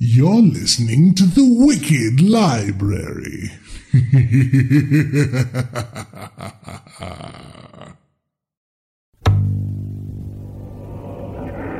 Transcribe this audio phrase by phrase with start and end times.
[0.00, 3.50] You're listening to the Wicked Library.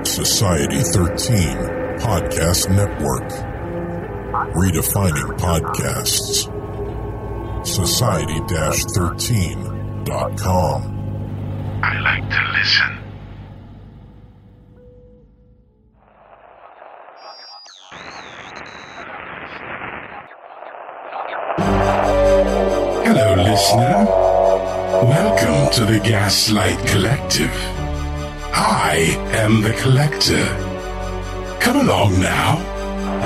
[0.05, 1.57] Society 13
[1.99, 3.29] Podcast Network.
[4.57, 6.49] Redefining podcasts.
[7.65, 10.83] Society 13.com.
[11.85, 12.99] I like to listen.
[23.11, 24.05] Hello, listener.
[25.03, 27.51] Welcome to the Gaslight Collective.
[28.53, 30.45] I am the Collector.
[31.59, 32.59] Come along now.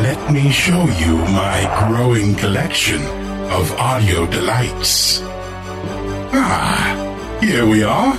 [0.01, 3.03] Let me show you my growing collection
[3.51, 5.19] of audio delights.
[6.33, 8.15] Ah, here we are.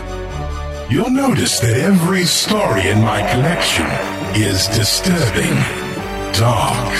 [0.92, 3.88] You'll notice that every story in my collection
[4.36, 5.56] is disturbing,
[6.34, 6.92] dark,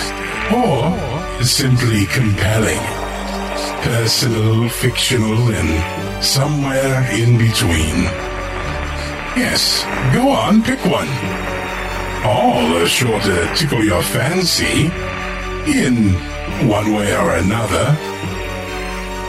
[0.56, 3.03] or simply compelling.
[3.84, 8.04] Personal, fictional, and somewhere in between.
[9.36, 11.10] Yes, go on, pick one.
[12.26, 14.86] All are sure to tickle your fancy
[15.68, 16.14] in
[16.68, 17.86] one way or another.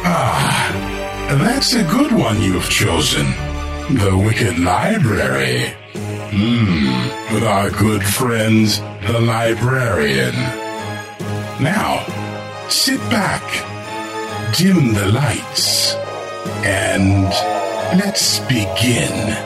[0.06, 3.26] Ah, that's a good one you've chosen.
[3.90, 5.74] The Wicked Library.
[6.36, 8.66] Hmm, with our good friend,
[9.06, 10.34] the librarian.
[11.60, 12.04] Now,
[12.68, 13.42] sit back,
[14.56, 15.94] dim the lights,
[16.64, 17.24] and
[17.98, 19.36] let's begin.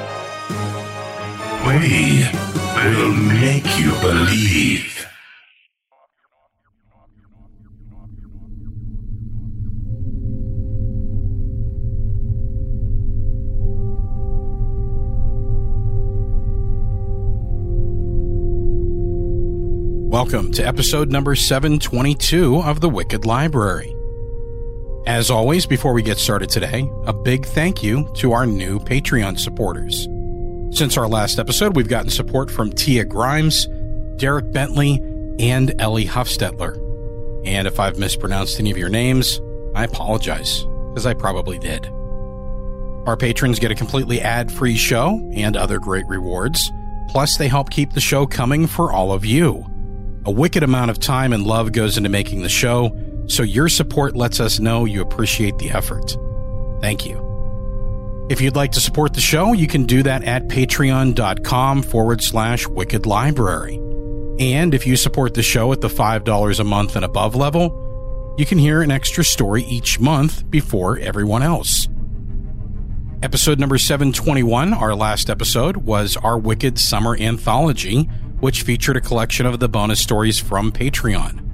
[1.66, 2.28] We
[2.76, 5.06] will make you believe.
[20.10, 23.97] Welcome to episode number 722 of The Wicked Library.
[25.08, 29.40] As always, before we get started today, a big thank you to our new Patreon
[29.40, 30.06] supporters.
[30.78, 33.68] Since our last episode, we've gotten support from Tia Grimes,
[34.16, 35.00] Derek Bentley,
[35.38, 36.76] and Ellie Huffstetler.
[37.46, 39.40] And if I've mispronounced any of your names,
[39.74, 41.86] I apologize, because I probably did.
[43.06, 46.70] Our patrons get a completely ad free show and other great rewards.
[47.08, 49.64] Plus, they help keep the show coming for all of you.
[50.26, 52.90] A wicked amount of time and love goes into making the show,
[53.28, 56.16] so your support lets us know you appreciate the effort.
[56.80, 57.26] Thank you.
[58.30, 62.66] If you'd like to support the show, you can do that at patreon.com forward slash
[62.66, 63.76] wicked library.
[64.38, 68.46] And if you support the show at the $5 a month and above level, you
[68.46, 71.88] can hear an extra story each month before everyone else.
[73.20, 78.04] Episode number 721, our last episode, was our Wicked Summer Anthology,
[78.40, 81.47] which featured a collection of the bonus stories from Patreon.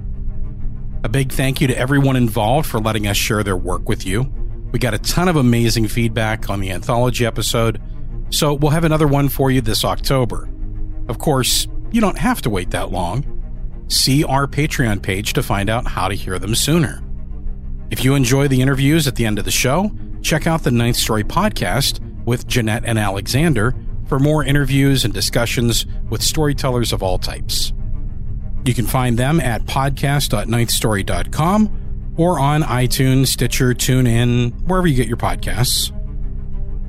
[1.05, 4.23] A big thank you to everyone involved for letting us share their work with you.
[4.71, 7.79] We got a ton of amazing feedback on the anthology episode,
[8.31, 10.49] so we'll have another one for you this October.
[11.07, 13.23] Of course, you don't have to wait that long.
[13.87, 17.03] See our Patreon page to find out how to hear them sooner.
[17.91, 19.91] If you enjoy the interviews at the end of the show,
[20.23, 23.75] check out the Ninth Story podcast with Jeanette and Alexander
[24.07, 27.73] for more interviews and discussions with storytellers of all types.
[28.65, 35.17] You can find them at podcast.ninthstory.com or on iTunes, Stitcher, TuneIn, wherever you get your
[35.17, 35.91] podcasts.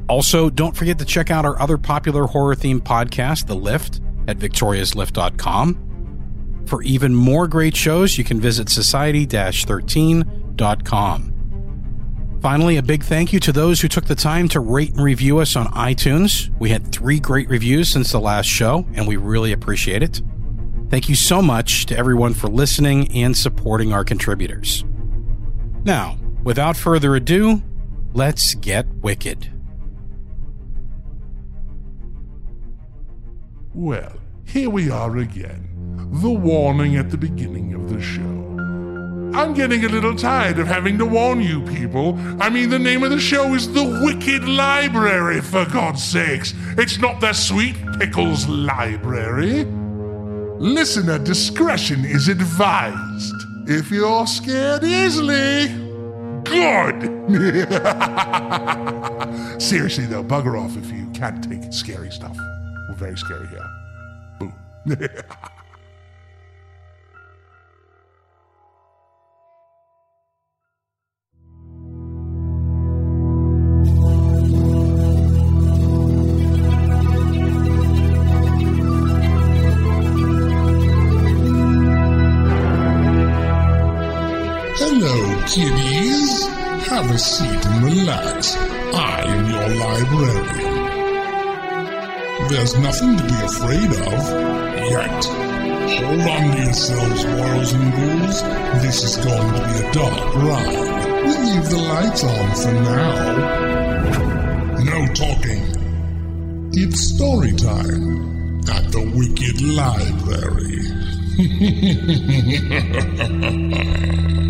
[0.08, 4.38] Also, don't forget to check out our other popular horror themed podcast, The Lift, at
[4.38, 5.82] victoriaslift.com.
[6.66, 11.32] For even more great shows, you can visit society 13.com.
[12.40, 15.38] Finally, a big thank you to those who took the time to rate and review
[15.38, 16.50] us on iTunes.
[16.60, 20.20] We had three great reviews since the last show, and we really appreciate it.
[20.88, 24.84] Thank you so much to everyone for listening and supporting our contributors.
[25.84, 27.62] Now, without further ado,
[28.12, 29.52] let's get wicked.
[33.74, 35.68] Well, here we are again.
[36.22, 38.22] The warning at the beginning of the show.
[39.38, 42.16] I'm getting a little tired of having to warn you people.
[42.40, 46.54] I mean, the name of the show is The Wicked Library, for God's sakes.
[46.78, 49.66] It's not the Sweet Pickles Library.
[50.58, 53.34] Listener discretion is advised.
[53.66, 55.68] If you're scared easily,
[56.44, 57.02] good.
[59.62, 62.36] Seriously, though, bugger off if you can't take scary stuff.
[62.88, 63.68] We're very scary here.
[64.38, 64.52] Boo.
[87.16, 88.54] a seat and relax.
[88.92, 90.74] I am your librarian.
[92.50, 94.20] There's nothing to be afraid of.
[94.92, 95.24] Yet.
[95.96, 98.42] Hold on to yourselves, boys and ghouls.
[98.82, 100.76] This is going to be a dark ride.
[101.24, 103.14] We'll leave the lights on for now.
[104.92, 105.62] No talking.
[106.74, 110.82] It's story time at the Wicked Library.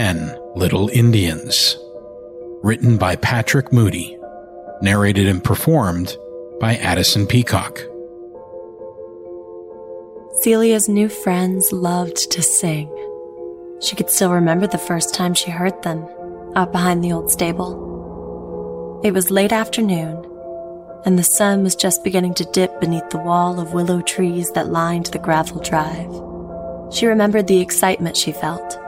[0.00, 1.76] Ten Little Indians.
[2.62, 4.16] Written by Patrick Moody.
[4.80, 6.16] Narrated and performed
[6.58, 7.78] by Addison Peacock.
[10.40, 12.88] Celia's new friends loved to sing.
[13.82, 16.08] She could still remember the first time she heard them,
[16.56, 19.02] out behind the old stable.
[19.04, 20.16] It was late afternoon,
[21.04, 24.72] and the sun was just beginning to dip beneath the wall of willow trees that
[24.72, 26.10] lined the gravel drive.
[26.90, 28.79] She remembered the excitement she felt,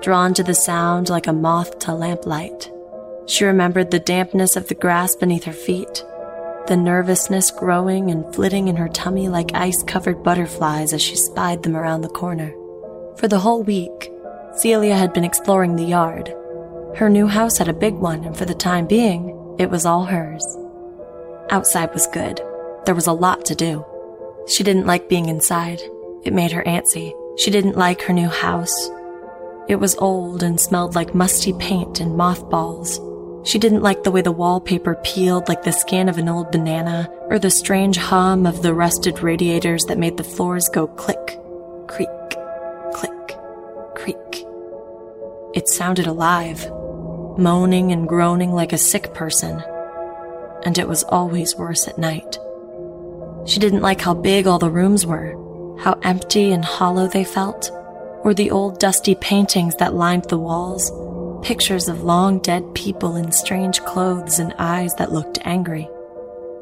[0.00, 2.70] drawn to the sound like a moth to lamplight.
[3.26, 6.04] She remembered the dampness of the grass beneath her feet,
[6.66, 11.62] the nervousness growing and flitting in her tummy like ice covered butterflies as she spied
[11.62, 12.54] them around the corner.
[13.16, 14.10] For the whole week,
[14.56, 16.34] Celia had been exploring the yard.
[16.96, 20.04] Her new house had a big one, and for the time being, it was all
[20.04, 20.44] hers.
[21.50, 22.40] Outside was good.
[22.84, 23.84] There was a lot to do.
[24.48, 25.80] She didn't like being inside.
[26.24, 27.12] It made her antsy.
[27.38, 28.90] She didn't like her new house.
[29.70, 32.98] It was old and smelled like musty paint and mothballs.
[33.48, 37.08] She didn't like the way the wallpaper peeled like the skin of an old banana,
[37.28, 41.38] or the strange hum of the rusted radiators that made the floors go click,
[41.86, 42.08] creak,
[42.94, 43.38] click,
[43.94, 44.44] creak.
[45.54, 46.68] It sounded alive,
[47.38, 49.62] moaning and groaning like a sick person,
[50.64, 52.40] and it was always worse at night.
[53.46, 57.70] She didn't like how big all the rooms were, how empty and hollow they felt,
[58.22, 60.90] or the old dusty paintings that lined the walls
[61.42, 65.88] pictures of long dead people in strange clothes and eyes that looked angry.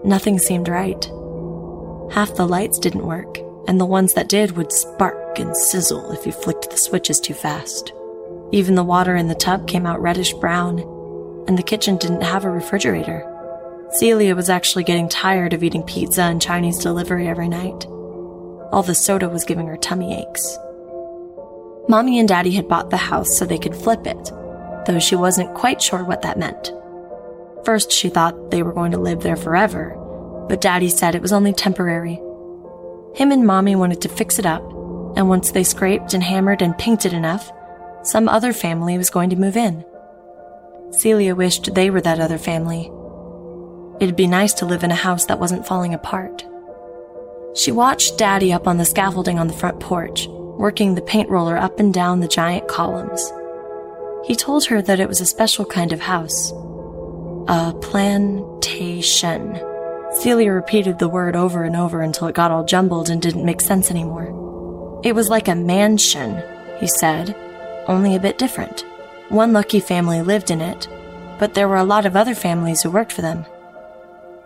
[0.04, 1.04] Nothing seemed right.
[2.12, 6.24] Half the lights didn't work, and the ones that did would spark and sizzle if
[6.24, 7.92] you flicked the switches too fast.
[8.52, 10.78] Even the water in the tub came out reddish brown,
[11.48, 13.26] and the kitchen didn't have a refrigerator.
[13.92, 17.86] Celia was actually getting tired of eating pizza and Chinese delivery every night.
[18.70, 20.58] All the soda was giving her tummy aches.
[21.88, 24.30] Mommy and Daddy had bought the house so they could flip it,
[24.86, 26.70] though she wasn't quite sure what that meant.
[27.64, 29.96] First, she thought they were going to live there forever,
[30.48, 32.20] but Daddy said it was only temporary.
[33.14, 34.62] Him and Mommy wanted to fix it up,
[35.16, 37.50] and once they scraped and hammered and painted enough,
[38.02, 39.84] some other family was going to move in.
[40.90, 42.92] Celia wished they were that other family.
[44.00, 46.44] It'd be nice to live in a house that wasn't falling apart.
[47.54, 51.56] She watched Daddy up on the scaffolding on the front porch, working the paint roller
[51.56, 53.32] up and down the giant columns.
[54.26, 56.52] He told her that it was a special kind of house.
[57.48, 59.58] A plantation.
[60.12, 63.60] Celia repeated the word over and over until it got all jumbled and didn't make
[63.60, 65.00] sense anymore.
[65.04, 66.42] It was like a mansion,
[66.80, 67.36] he said,
[67.86, 68.84] only a bit different.
[69.28, 70.88] One lucky family lived in it,
[71.38, 73.46] but there were a lot of other families who worked for them.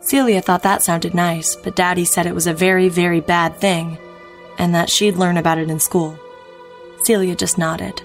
[0.00, 3.96] Celia thought that sounded nice, but Daddy said it was a very, very bad thing,
[4.58, 6.18] and that she'd learn about it in school.
[7.02, 8.02] Celia just nodded.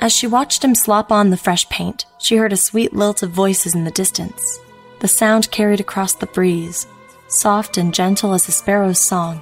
[0.00, 3.30] As she watched him slop on the fresh paint, she heard a sweet lilt of
[3.30, 4.58] voices in the distance.
[5.00, 6.86] The sound carried across the breeze,
[7.28, 9.40] soft and gentle as a sparrow's song.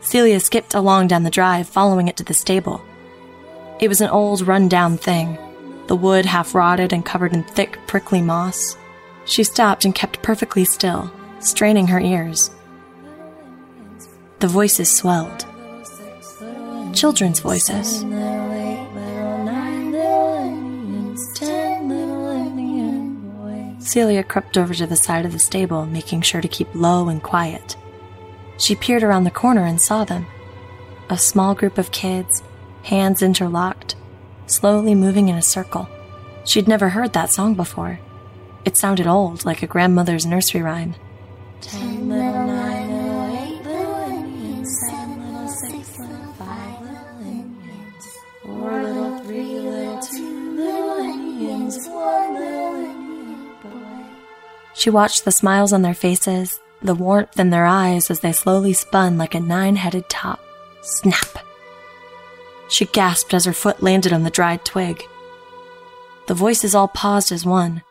[0.00, 2.84] Celia skipped along down the drive, following it to the stable.
[3.80, 5.38] It was an old, run down thing,
[5.86, 8.76] the wood half rotted and covered in thick, prickly moss.
[9.24, 12.50] She stopped and kept perfectly still, straining her ears.
[14.42, 15.46] The voices swelled.
[16.92, 18.00] Children's voices.
[23.78, 27.22] Celia crept over to the side of the stable, making sure to keep low and
[27.22, 27.76] quiet.
[28.58, 30.26] She peered around the corner and saw them.
[31.08, 32.42] A small group of kids,
[32.82, 33.94] hands interlocked,
[34.48, 35.88] slowly moving in a circle.
[36.44, 38.00] She'd never heard that song before.
[38.64, 40.96] It sounded old, like a grandmother's nursery rhyme.
[41.60, 42.61] Ten little
[54.82, 58.72] She watched the smiles on their faces, the warmth in their eyes as they slowly
[58.72, 60.40] spun like a nine headed top.
[60.80, 61.38] Snap!
[62.66, 65.04] She gasped as her foot landed on the dried twig.
[66.26, 67.84] The voices all paused as one,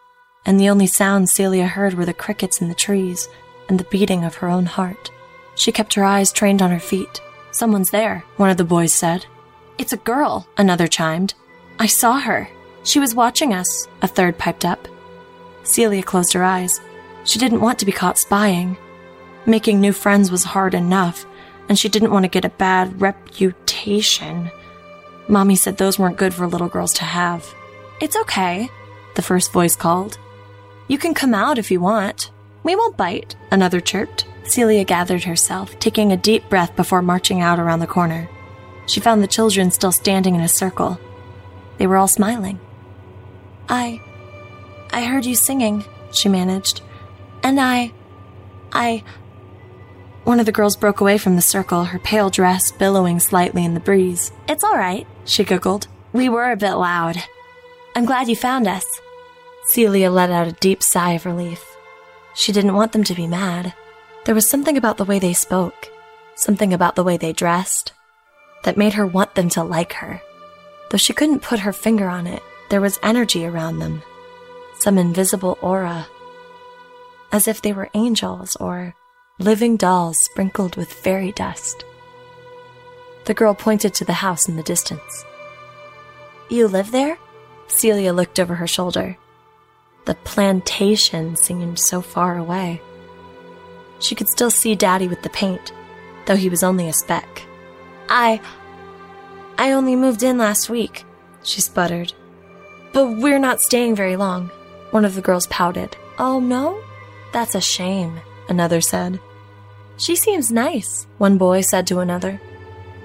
[0.45, 3.29] and the only sounds Celia heard were the crickets in the trees
[3.69, 5.11] and the beating of her own heart.
[5.55, 7.21] She kept her eyes trained on her feet.
[7.51, 9.25] Someone's there, one of the boys said.
[9.77, 11.35] It's a girl, another chimed.
[11.79, 12.49] I saw her.
[12.83, 14.89] She was watching us, a third piped up.
[15.63, 16.79] Celia closed her eyes.
[17.23, 18.77] She didn't want to be caught spying.
[19.45, 21.25] Making new friends was hard enough,
[21.69, 24.51] and she didn't want to get a bad reputation.
[25.27, 27.53] Mommy said those weren't good for little girls to have.
[28.01, 28.69] It's okay,
[29.15, 30.17] the first voice called.
[30.87, 32.31] You can come out if you want.
[32.63, 34.25] We won't bite, another chirped.
[34.43, 38.29] Celia gathered herself, taking a deep breath before marching out around the corner.
[38.87, 40.99] She found the children still standing in a circle.
[41.77, 42.59] They were all smiling.
[43.69, 44.01] I.
[44.93, 46.81] I heard you singing, she managed.
[47.43, 47.93] And I.
[48.71, 49.03] I.
[50.23, 53.73] One of the girls broke away from the circle, her pale dress billowing slightly in
[53.73, 54.31] the breeze.
[54.47, 55.87] It's all right, she giggled.
[56.13, 57.17] We were a bit loud.
[57.95, 58.85] I'm glad you found us.
[59.65, 61.63] Celia let out a deep sigh of relief.
[62.33, 63.73] She didn't want them to be mad.
[64.25, 65.89] There was something about the way they spoke,
[66.35, 67.93] something about the way they dressed,
[68.63, 70.21] that made her want them to like her.
[70.89, 74.03] Though she couldn't put her finger on it, there was energy around them,
[74.81, 76.07] some invisible aura,
[77.31, 78.95] as if they were angels or
[79.37, 81.85] living dolls sprinkled with fairy dust.
[83.25, 85.23] The girl pointed to the house in the distance.
[86.49, 87.19] You live there?
[87.67, 89.17] Celia looked over her shoulder.
[90.05, 92.81] The plantation seemed so far away.
[93.99, 95.71] She could still see Daddy with the paint,
[96.25, 97.43] though he was only a speck.
[98.09, 98.41] I.
[99.59, 101.05] I only moved in last week,
[101.43, 102.13] she sputtered.
[102.93, 104.49] But we're not staying very long.
[104.91, 105.97] One of the girls pouted.
[106.19, 106.81] Oh no?
[107.33, 108.19] That's a shame,
[108.49, 109.19] another said.
[109.97, 112.41] She seems nice, one boy said to another.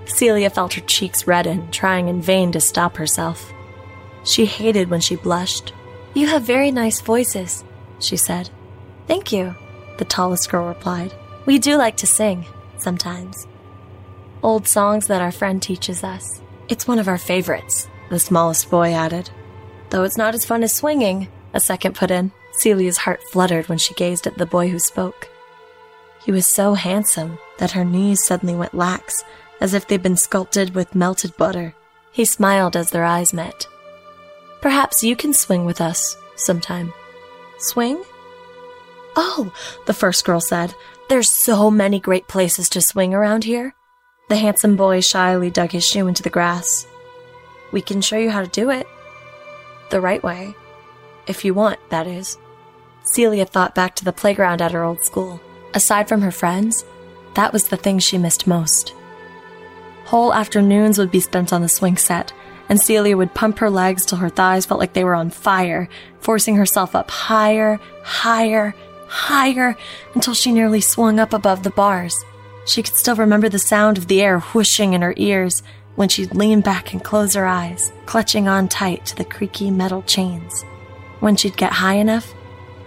[0.06, 3.52] Celia felt her cheeks redden, trying in vain to stop herself.
[4.24, 5.72] She hated when she blushed.
[6.14, 7.64] You have very nice voices,
[8.00, 8.50] she said.
[9.06, 9.54] Thank you,
[9.98, 11.14] the tallest girl replied.
[11.44, 12.46] We do like to sing,
[12.78, 13.46] sometimes.
[14.42, 16.40] Old songs that our friend teaches us.
[16.68, 19.30] It's one of our favorites, the smallest boy added.
[19.90, 22.30] Though it's not as fun as swinging, a second put in.
[22.52, 25.28] Celia's heart fluttered when she gazed at the boy who spoke.
[26.24, 29.24] He was so handsome that her knees suddenly went lax,
[29.60, 31.74] as if they'd been sculpted with melted butter.
[32.12, 33.66] He smiled as their eyes met.
[34.60, 36.92] Perhaps you can swing with us sometime.
[37.58, 38.02] Swing?
[39.16, 39.52] Oh,
[39.86, 40.74] the first girl said,
[41.08, 43.74] there's so many great places to swing around here.
[44.28, 46.86] The handsome boy shyly dug his shoe into the grass.
[47.70, 48.86] We can show you how to do it.
[49.90, 50.54] The right way.
[51.26, 52.38] If you want, that is.
[53.02, 55.40] Celia thought back to the playground at her old school.
[55.74, 56.84] Aside from her friends,
[57.34, 58.94] that was the thing she missed most.
[60.06, 62.32] Whole afternoons would be spent on the swing set,
[62.68, 65.88] and Celia would pump her legs till her thighs felt like they were on fire,
[66.20, 68.74] forcing herself up higher, higher,
[69.08, 69.76] higher
[70.14, 72.24] until she nearly swung up above the bars.
[72.66, 75.62] She could still remember the sound of the air whooshing in her ears
[75.94, 80.02] when she'd lean back and close her eyes, clutching on tight to the creaky metal
[80.02, 80.64] chains.
[81.20, 82.34] When she'd get high enough,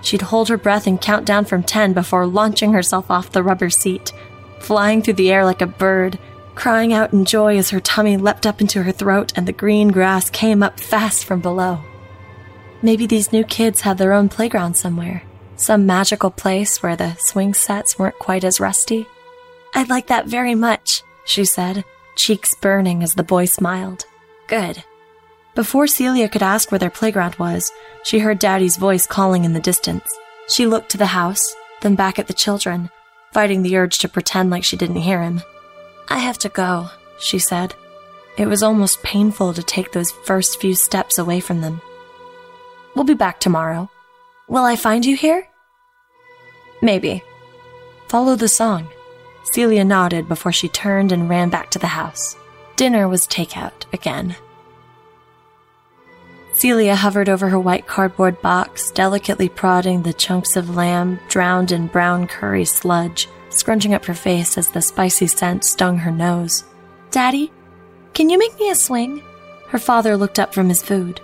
[0.02, 3.70] she'd hold her breath and count down from 10 before launching herself off the rubber
[3.70, 4.14] seat,
[4.60, 6.20] flying through the air like a bird,
[6.56, 9.90] crying out in joy as her tummy leapt up into her throat and the green
[9.90, 11.80] grass came up fast from below.
[12.82, 15.24] Maybe these new kids had their own playground somewhere.
[15.56, 19.08] Some magical place where the swing sets weren't quite as rusty?
[19.74, 21.84] I'd like that very much, she said,
[22.16, 24.06] cheeks burning as the boy smiled.
[24.48, 24.84] Good.
[25.60, 27.70] Before Celia could ask where their playground was,
[28.06, 30.10] she heard Daddy's voice calling in the distance.
[30.48, 32.90] She looked to the house, then back at the children,
[33.34, 35.42] fighting the urge to pretend like she didn't hear him.
[36.08, 36.88] I have to go,
[37.20, 37.74] she said.
[38.38, 41.82] It was almost painful to take those first few steps away from them.
[42.96, 43.90] We'll be back tomorrow.
[44.48, 45.46] Will I find you here?
[46.82, 47.22] Maybe.
[48.08, 48.88] Follow the song.
[49.52, 52.38] Celia nodded before she turned and ran back to the house.
[52.78, 54.38] Dinner was takeout again.
[56.60, 61.88] Celia hovered over her white cardboard box, delicately prodding the chunks of lamb drowned in
[61.88, 66.66] brown curry sludge, scrunching up her face as the spicy scent stung her nose.
[67.12, 67.50] Daddy,
[68.14, 69.24] can you make me a swing?
[69.70, 71.22] Her father looked up from his food.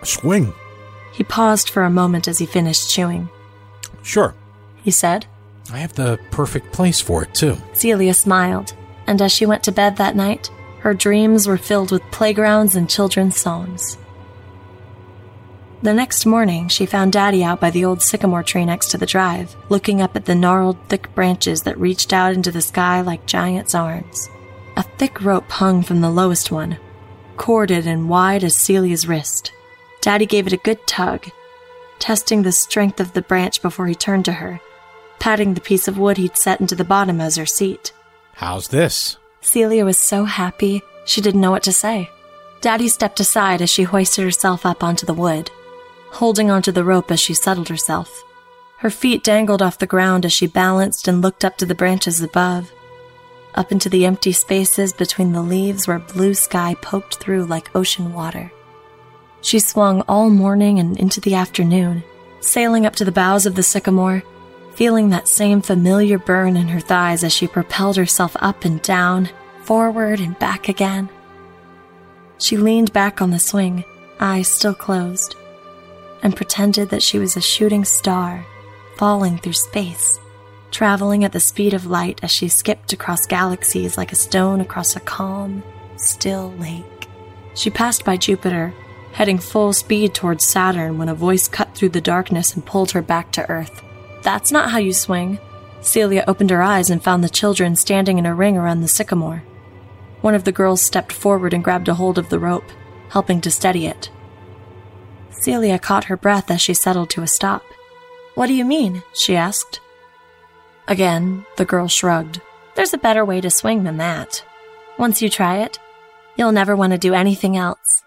[0.00, 0.54] A swing?
[1.12, 3.28] He paused for a moment as he finished chewing.
[4.02, 4.34] Sure,
[4.82, 5.26] he said.
[5.74, 7.58] I have the perfect place for it, too.
[7.74, 8.72] Celia smiled,
[9.06, 12.88] and as she went to bed that night, her dreams were filled with playgrounds and
[12.88, 13.98] children's songs.
[15.84, 19.04] The next morning, she found Daddy out by the old sycamore tree next to the
[19.04, 23.26] drive, looking up at the gnarled, thick branches that reached out into the sky like
[23.26, 24.30] giants' arms.
[24.78, 26.78] A thick rope hung from the lowest one,
[27.36, 29.52] corded and wide as Celia's wrist.
[30.00, 31.26] Daddy gave it a good tug,
[31.98, 34.62] testing the strength of the branch before he turned to her,
[35.18, 37.92] patting the piece of wood he'd set into the bottom as her seat.
[38.32, 39.18] How's this?
[39.42, 42.08] Celia was so happy she didn't know what to say.
[42.62, 45.50] Daddy stepped aside as she hoisted herself up onto the wood,
[46.14, 48.22] holding onto the rope as she settled herself.
[48.78, 52.20] Her feet dangled off the ground as she balanced and looked up to the branches
[52.20, 52.72] above,
[53.54, 58.12] up into the empty spaces between the leaves where blue sky poked through like ocean
[58.12, 58.52] water.
[59.40, 62.02] She swung all morning and into the afternoon,
[62.40, 64.22] sailing up to the boughs of the sycamore,
[64.74, 69.28] feeling that same familiar burn in her thighs as she propelled herself up and down,
[69.62, 71.08] forward and back again.
[72.38, 73.84] She leaned back on the swing,
[74.18, 75.36] eyes still closed,
[76.24, 78.44] and pretended that she was a shooting star
[78.96, 80.18] falling through space,
[80.70, 84.96] traveling at the speed of light as she skipped across galaxies like a stone across
[84.96, 85.62] a calm,
[85.96, 87.08] still lake.
[87.54, 88.72] She passed by Jupiter,
[89.12, 93.02] heading full speed towards Saturn when a voice cut through the darkness and pulled her
[93.02, 93.82] back to Earth.
[94.22, 95.38] That's not how you swing.
[95.82, 99.44] Celia opened her eyes and found the children standing in a ring around the sycamore.
[100.22, 102.64] One of the girls stepped forward and grabbed a hold of the rope,
[103.10, 104.10] helping to steady it.
[105.44, 107.62] Celia caught her breath as she settled to a stop.
[108.34, 109.02] What do you mean?
[109.12, 109.78] she asked.
[110.88, 112.40] Again, the girl shrugged.
[112.74, 114.42] There's a better way to swing than that.
[114.98, 115.78] Once you try it,
[116.36, 118.02] you'll never want to do anything else.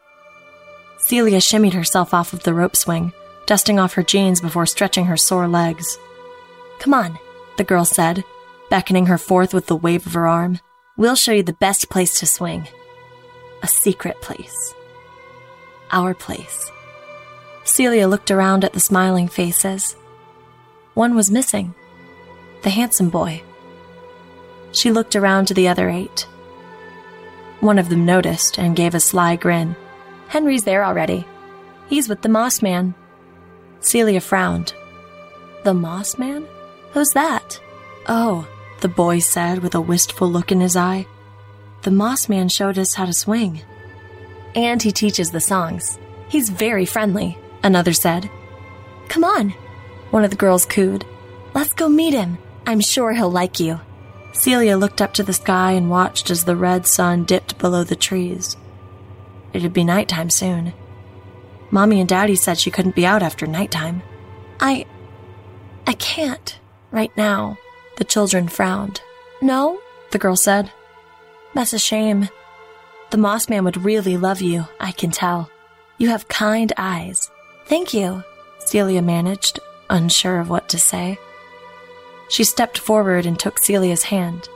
[0.97, 3.13] Celia shimmied herself off of the rope swing,
[3.45, 5.99] dusting off her jeans before stretching her sore legs.
[6.79, 7.19] Come on,
[7.57, 8.23] the girl said,
[8.71, 10.59] beckoning her forth with the wave of her arm.
[10.97, 12.67] We'll show you the best place to swing.
[13.61, 14.73] A secret place.
[15.91, 16.71] Our place.
[17.67, 19.95] Celia looked around at the smiling faces.
[20.93, 21.75] One was missing
[22.63, 23.43] the handsome boy.
[24.71, 26.27] She looked around to the other eight.
[27.59, 29.75] One of them noticed and gave a sly grin.
[30.27, 31.25] Henry's there already.
[31.87, 32.95] He's with the Moss Man.
[33.79, 34.73] Celia frowned.
[35.63, 36.47] The Moss Man?
[36.93, 37.59] Who's that?
[38.07, 38.47] Oh,
[38.81, 41.05] the boy said with a wistful look in his eye.
[41.83, 43.61] The Moss Man showed us how to swing.
[44.55, 45.99] And he teaches the songs.
[46.27, 47.37] He's very friendly,
[47.67, 48.29] another said.
[49.09, 49.51] Come on,
[50.09, 51.05] one of the girls cooed.
[51.53, 52.37] Let's go meet him.
[52.65, 53.79] I'm sure he'll like you.
[54.33, 57.95] Celia looked up to the sky and watched as the red sun dipped below the
[57.95, 58.57] trees.
[59.53, 60.73] It'd be nighttime soon.
[61.71, 64.01] Mommy and Daddy said she couldn't be out after nighttime.
[64.59, 64.85] I.
[65.85, 66.59] I can't,
[66.91, 67.57] right now.
[67.97, 69.01] The children frowned.
[69.41, 69.79] No,
[70.11, 70.71] the girl said.
[71.53, 72.29] That's a shame.
[73.09, 75.49] The Moss Man would really love you, I can tell.
[75.97, 77.31] You have kind eyes.
[77.67, 78.23] Thank you,
[78.59, 81.19] Celia managed, unsure of what to say.
[82.29, 84.47] She stepped forward and took Celia's hand.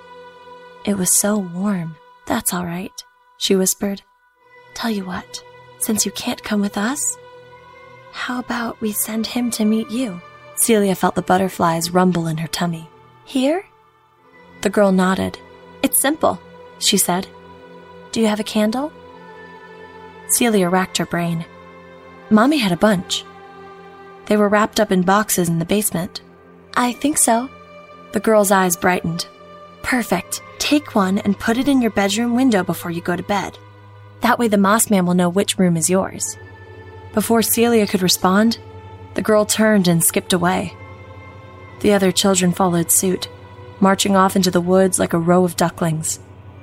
[0.85, 1.97] It was so warm.
[2.25, 3.03] That's all right,
[3.37, 4.01] she whispered.
[4.73, 5.43] Tell you what,
[5.79, 7.17] since you can't come with us,
[8.13, 10.21] how about we send him to meet you?
[10.55, 12.89] Celia felt the butterflies rumble in her tummy.
[13.25, 13.65] Here?
[14.61, 15.37] The girl nodded.
[15.83, 16.39] It's simple,
[16.79, 17.27] she said.
[18.11, 18.93] Do you have a candle?
[20.29, 21.45] Celia racked her brain.
[22.31, 23.25] Mommy had a bunch.
[24.27, 26.21] They were wrapped up in boxes in the basement.
[26.75, 27.49] I think so.
[28.13, 29.27] The girl's eyes brightened.
[29.83, 30.41] Perfect.
[30.57, 33.57] Take one and put it in your bedroom window before you go to bed.
[34.21, 36.37] That way the moss man will know which room is yours.
[37.13, 38.59] Before Celia could respond,
[39.15, 40.73] the girl turned and skipped away.
[41.81, 43.27] The other children followed suit,
[43.81, 46.19] marching off into the woods like a row of ducklings.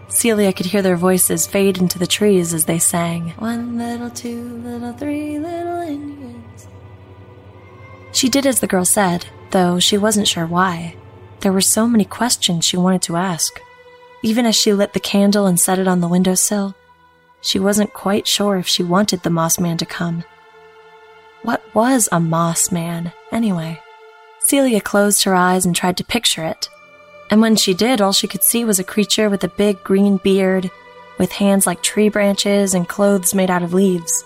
[0.09, 4.59] Celia could hear their voices fade into the trees as they sang, One little, two
[4.59, 6.67] little, three little Indians.
[8.13, 10.97] She did as the girl said, though she wasn't sure why.
[11.41, 13.61] There were so many questions she wanted to ask.
[14.23, 16.75] Even as she lit the candle and set it on the windowsill,
[17.41, 20.25] she wasn't quite sure if she wanted the moss man to come.
[21.43, 23.81] What was a moss man, anyway?
[24.41, 26.69] Celia closed her eyes and tried to picture it.
[27.31, 30.17] And when she did, all she could see was a creature with a big green
[30.19, 30.71] beard,
[31.19, 34.25] with hands like tree branches and clothes made out of leaves.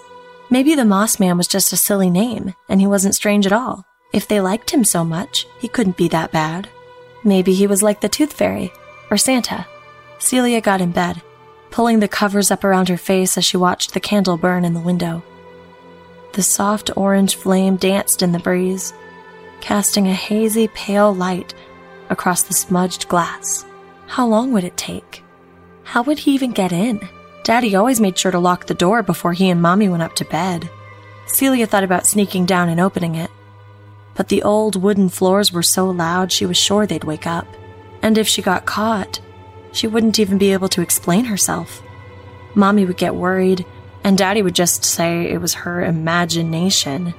[0.50, 3.84] Maybe the Moss Man was just a silly name, and he wasn't strange at all.
[4.12, 6.68] If they liked him so much, he couldn't be that bad.
[7.24, 8.70] Maybe he was like the Tooth Fairy,
[9.10, 9.66] or Santa.
[10.18, 11.22] Celia got in bed,
[11.70, 14.80] pulling the covers up around her face as she watched the candle burn in the
[14.80, 15.22] window.
[16.34, 18.92] The soft orange flame danced in the breeze,
[19.60, 21.54] casting a hazy, pale light
[22.12, 23.64] across the smudged glass.
[24.06, 25.24] How long would it take?
[25.82, 27.00] How would he even get in?
[27.42, 30.24] Daddy always made sure to lock the door before he and Mommy went up to
[30.24, 30.70] bed.
[31.26, 33.30] Celia thought about sneaking down and opening it.
[34.14, 37.46] But the old wooden floors were so loud she was sure they'd wake up.
[38.02, 39.20] And if she got caught,
[39.72, 41.82] she wouldn't even be able to explain herself.
[42.54, 43.64] Mommy would get worried,
[44.04, 47.14] and Daddy would just say it was her imagination.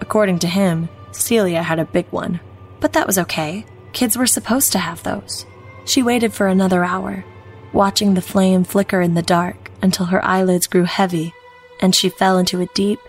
[0.00, 2.40] According to him, Celia had a big one.
[2.80, 3.64] But that was okay.
[3.92, 5.46] Kids were supposed to have those.
[5.84, 7.24] She waited for another hour,
[7.72, 11.32] watching the flame flicker in the dark until her eyelids grew heavy
[11.80, 13.00] and she fell into a deep,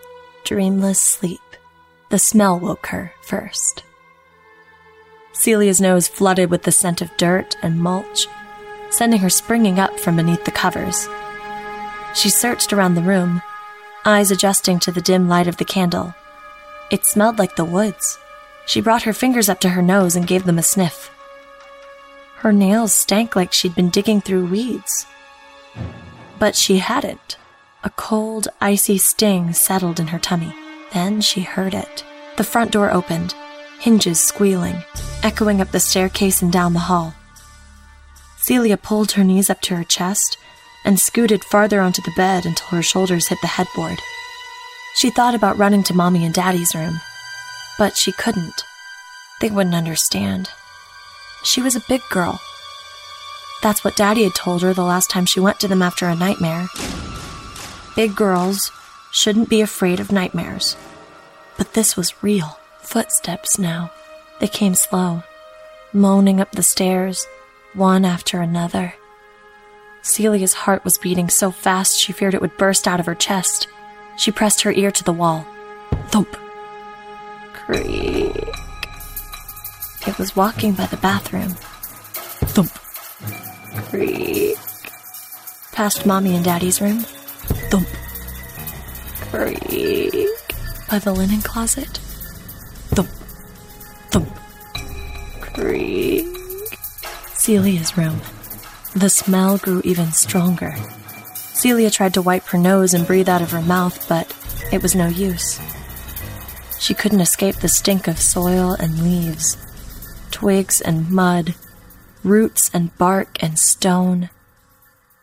[0.44, 1.40] dreamless sleep.
[2.10, 3.84] The smell woke her first.
[5.34, 8.28] Celia's nose flooded with the scent of dirt and mulch,
[8.90, 11.08] sending her springing up from beneath the covers.
[12.14, 13.42] She searched around the room,
[14.06, 16.14] eyes adjusting to the dim light of the candle.
[16.92, 18.18] It smelled like the woods.
[18.66, 21.10] She brought her fingers up to her nose and gave them a sniff.
[22.38, 25.06] Her nails stank like she'd been digging through weeds.
[26.40, 27.38] But she hadn't.
[27.84, 30.54] A cold, icy sting settled in her tummy.
[30.94, 32.04] Then she heard it.
[32.38, 33.36] The front door opened,
[33.80, 34.84] hinges squealing,
[35.24, 37.14] echoing up the staircase and down the hall.
[38.38, 40.38] Celia pulled her knees up to her chest
[40.84, 44.00] and scooted farther onto the bed until her shoulders hit the headboard.
[44.96, 47.00] She thought about running to Mommy and Daddy's room,
[47.82, 48.64] but she couldn't.
[49.40, 50.52] They wouldn't understand.
[51.44, 52.40] She was a big girl.
[53.64, 56.14] That's what Daddy had told her the last time she went to them after a
[56.14, 56.68] nightmare.
[57.96, 58.72] Big girls
[59.12, 60.78] shouldn't be afraid of nightmares.
[61.58, 62.60] But this was real.
[62.82, 63.92] Footsteps now.
[64.40, 65.24] They came slow,
[65.92, 67.26] moaning up the stairs,
[67.74, 68.94] one after another.
[70.04, 73.68] Celia's heart was beating so fast she feared it would burst out of her chest.
[74.20, 75.48] She pressed her ear to the wall.
[76.10, 76.38] Thump.
[77.66, 78.36] Creak.
[80.08, 81.56] It was walking by the bathroom.
[82.54, 82.72] Thump.
[83.90, 84.58] Creak.
[85.72, 87.00] Past Mommy and Daddy's room.
[87.70, 87.88] Thump.
[89.30, 90.28] Creak.
[90.90, 91.98] By the linen closet.
[92.96, 93.10] Thump.
[94.10, 94.30] Thump.
[95.54, 96.26] Creak.
[97.36, 98.20] Celia's room.
[98.96, 100.76] The smell grew even stronger.
[101.54, 104.36] Celia tried to wipe her nose and breathe out of her mouth, but
[104.74, 105.60] it was no use.
[106.82, 109.56] She couldn't escape the stink of soil and leaves,
[110.32, 111.54] twigs and mud,
[112.24, 114.32] roots and bark and stone,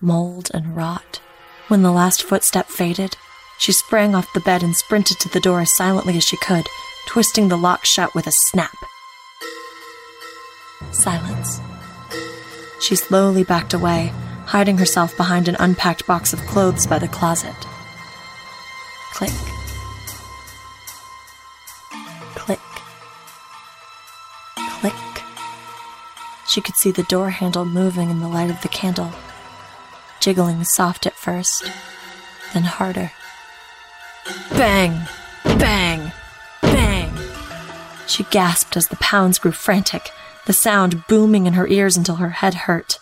[0.00, 1.20] mold and rot.
[1.66, 3.16] When the last footstep faded,
[3.58, 6.64] she sprang off the bed and sprinted to the door as silently as she could,
[7.08, 8.76] twisting the lock shut with a snap.
[10.92, 11.60] Silence.
[12.80, 14.12] She slowly backed away,
[14.46, 17.56] hiding herself behind an unpacked box of clothes by the closet.
[19.12, 19.57] Click.
[26.48, 29.12] She could see the door handle moving in the light of the candle,
[30.18, 31.70] jiggling soft at first,
[32.54, 33.12] then harder.
[34.50, 35.06] Bang!
[35.44, 36.10] Bang!
[36.62, 37.12] Bang!
[38.06, 40.10] She gasped as the pounds grew frantic,
[40.46, 42.98] the sound booming in her ears until her head hurt.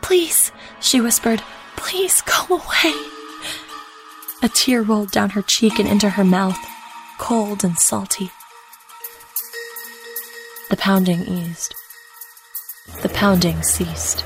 [0.00, 1.42] Please, she whispered,
[1.76, 2.94] please go away.
[4.42, 6.58] A tear rolled down her cheek and into her mouth,
[7.18, 8.30] cold and salty.
[10.70, 11.74] The pounding eased.
[13.02, 14.24] The pounding ceased.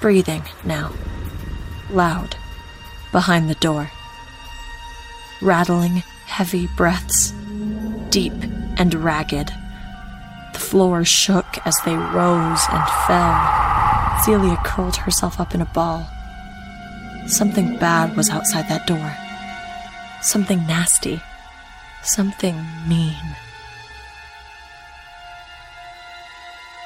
[0.00, 0.92] Breathing now,
[1.90, 2.36] loud,
[3.12, 3.90] behind the door.
[5.40, 7.32] Rattling, heavy breaths,
[8.10, 8.32] deep
[8.76, 9.52] and ragged.
[10.52, 14.20] The floor shook as they rose and fell.
[14.24, 16.08] Celia curled herself up in a ball.
[17.26, 19.16] Something bad was outside that door.
[20.22, 21.20] Something nasty.
[22.02, 22.56] Something
[22.88, 23.36] mean.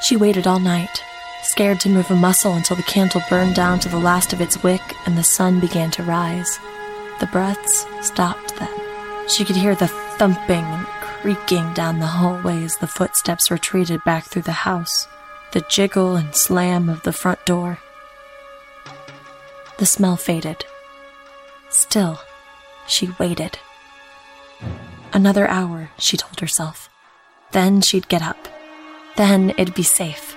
[0.04, 1.02] She waited all night,
[1.42, 4.62] scared to move a muscle until the candle burned down to the last of its
[4.62, 6.58] wick and the sun began to rise.
[7.20, 8.68] The breaths stopped then.
[9.30, 14.24] She could hear the thumping and creaking down the hallway as the footsteps retreated back
[14.24, 15.08] through the house,
[15.52, 17.78] the jiggle and slam of the front door.
[19.78, 20.66] The smell faded.
[21.70, 22.20] Still,
[22.86, 23.58] she waited.
[25.14, 26.90] Another hour, she told herself.
[27.52, 28.48] Then she'd get up.
[29.16, 30.36] Then it'd be safe.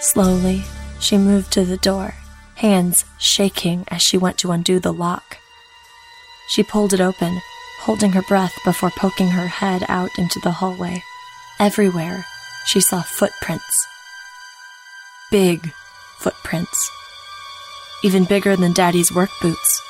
[0.00, 0.62] Slowly,
[1.00, 2.14] she moved to the door,
[2.56, 5.38] hands shaking as she went to undo the lock.
[6.48, 7.40] She pulled it open,
[7.80, 11.02] holding her breath before poking her head out into the hallway.
[11.58, 12.26] Everywhere,
[12.66, 13.86] she saw footprints.
[15.30, 15.72] Big
[16.18, 16.90] footprints.
[18.04, 19.82] Even bigger than Daddy's work boots.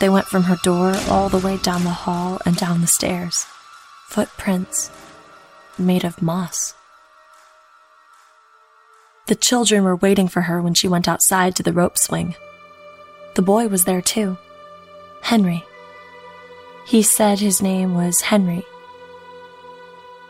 [0.00, 3.46] They went from her door all the way down the hall and down the stairs.
[4.08, 4.90] Footprints
[5.78, 6.74] made of moss.
[9.26, 12.34] The children were waiting for her when she went outside to the rope swing.
[13.34, 14.38] The boy was there too.
[15.22, 15.64] Henry.
[16.86, 18.64] He said his name was Henry.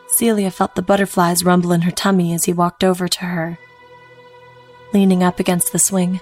[0.07, 3.59] Celia felt the butterflies rumble in her tummy as he walked over to her.
[4.91, 6.19] Leaning up against the swing,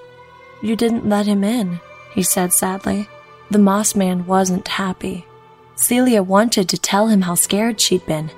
[0.62, 1.80] You didn't let him in,
[2.14, 3.08] he said sadly.
[3.50, 5.26] The moss man wasn't happy.
[5.76, 8.32] Celia wanted to tell him how scared she'd been,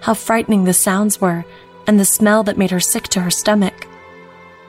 [0.00, 1.44] how frightening the sounds were,
[1.86, 3.86] and the smell that made her sick to her stomach.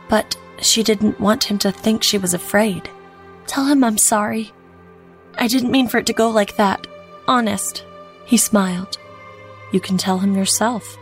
[0.08, 2.89] But she didn't want him to think she was afraid.
[3.47, 4.52] Tell him I'm sorry.
[5.38, 6.86] I didn't mean for it to go like that.
[7.28, 7.86] Honest.
[8.25, 8.97] He smiled.
[9.71, 10.97] You can tell him yourself.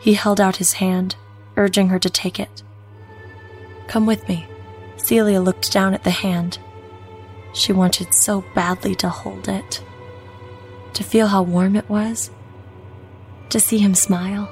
[0.00, 1.16] He held out his hand,
[1.56, 2.62] urging her to take it.
[3.86, 4.46] Come with me.
[4.96, 6.58] Celia looked down at the hand.
[7.52, 9.82] She wanted so badly to hold it,
[10.94, 12.30] to feel how warm it was,
[13.50, 14.50] to see him smile.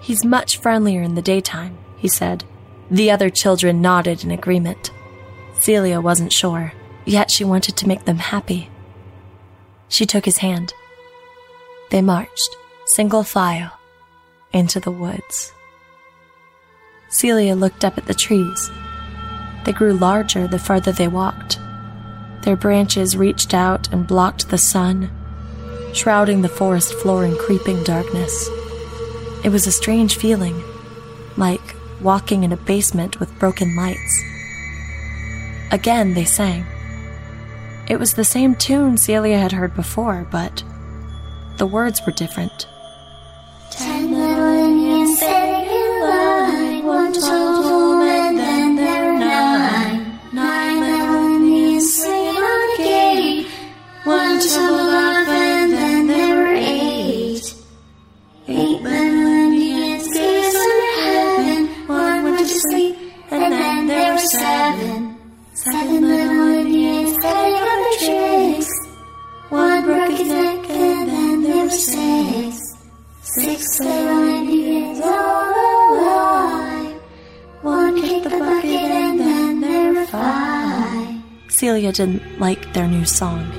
[0.00, 2.44] He's much friendlier in the daytime, he said.
[2.90, 4.90] The other children nodded in agreement.
[5.58, 6.72] Celia wasn't sure,
[7.04, 8.70] yet she wanted to make them happy.
[9.88, 10.72] She took his hand.
[11.90, 13.78] They marched, single file,
[14.52, 15.52] into the woods.
[17.10, 18.70] Celia looked up at the trees.
[19.64, 21.58] They grew larger the farther they walked.
[22.42, 25.10] Their branches reached out and blocked the sun,
[25.92, 28.48] shrouding the forest floor in creeping darkness.
[29.44, 30.62] It was a strange feeling,
[31.36, 34.24] like walking in a basement with broken lights.
[35.70, 36.64] Again, they sang.
[37.88, 40.62] It was the same tune Celia had heard before, but
[41.56, 42.66] the words were different.
[43.70, 44.17] Ten
[81.48, 83.52] Celia didn't like their new song.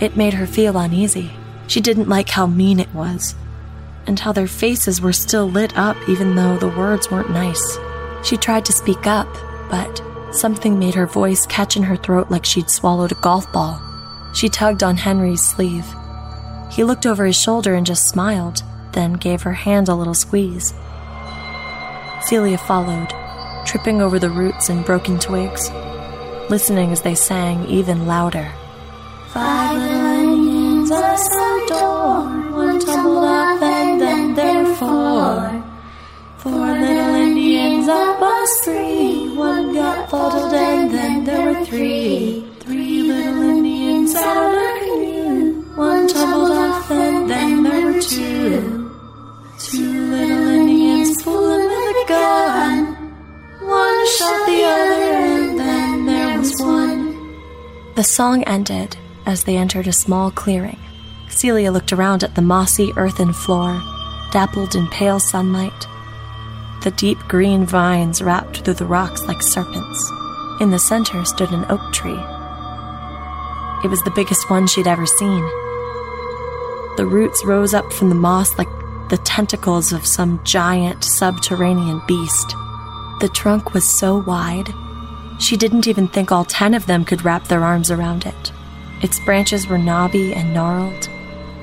[0.00, 1.30] It made her feel uneasy.
[1.68, 3.34] She didn't like how mean it was,
[4.06, 7.78] and how their faces were still lit up even though the words weren't nice.
[8.22, 9.28] She tried to speak up,
[9.70, 13.80] but something made her voice catch in her throat like she'd swallowed a golf ball.
[14.34, 15.86] She tugged on Henry's sleeve.
[16.70, 20.74] He looked over his shoulder and just smiled, then gave her hand a little squeeze.
[22.22, 23.08] Celia followed,
[23.64, 25.70] tripping over the roots and broken twigs,
[26.50, 28.52] listening as they sang even louder.
[29.28, 32.56] Five little Indians outside the door.
[32.56, 35.64] One tumbled off and then there were four.
[36.38, 39.36] Four little Indians up us three.
[39.36, 42.44] One got fuddled and then there were three.
[42.60, 45.62] Three little Indians out a canoe.
[45.76, 48.00] One tumbled off and then there were.
[48.00, 48.79] Two
[53.60, 55.02] One shot the other
[55.40, 57.40] and then there was one.
[57.94, 60.78] The song ended as they entered a small clearing.
[61.28, 63.82] Celia looked around at the mossy earthen floor,
[64.32, 65.86] dappled in pale sunlight.
[66.82, 70.10] The deep green vines wrapped through the rocks like serpents.
[70.60, 72.20] In the center stood an oak tree.
[73.84, 75.42] It was the biggest one she'd ever seen.
[76.96, 78.68] The roots rose up from the moss like
[79.10, 82.54] the tentacles of some giant subterranean beast.
[83.20, 84.72] The trunk was so wide,
[85.40, 88.52] she didn't even think all ten of them could wrap their arms around it.
[89.02, 91.08] Its branches were knobby and gnarled,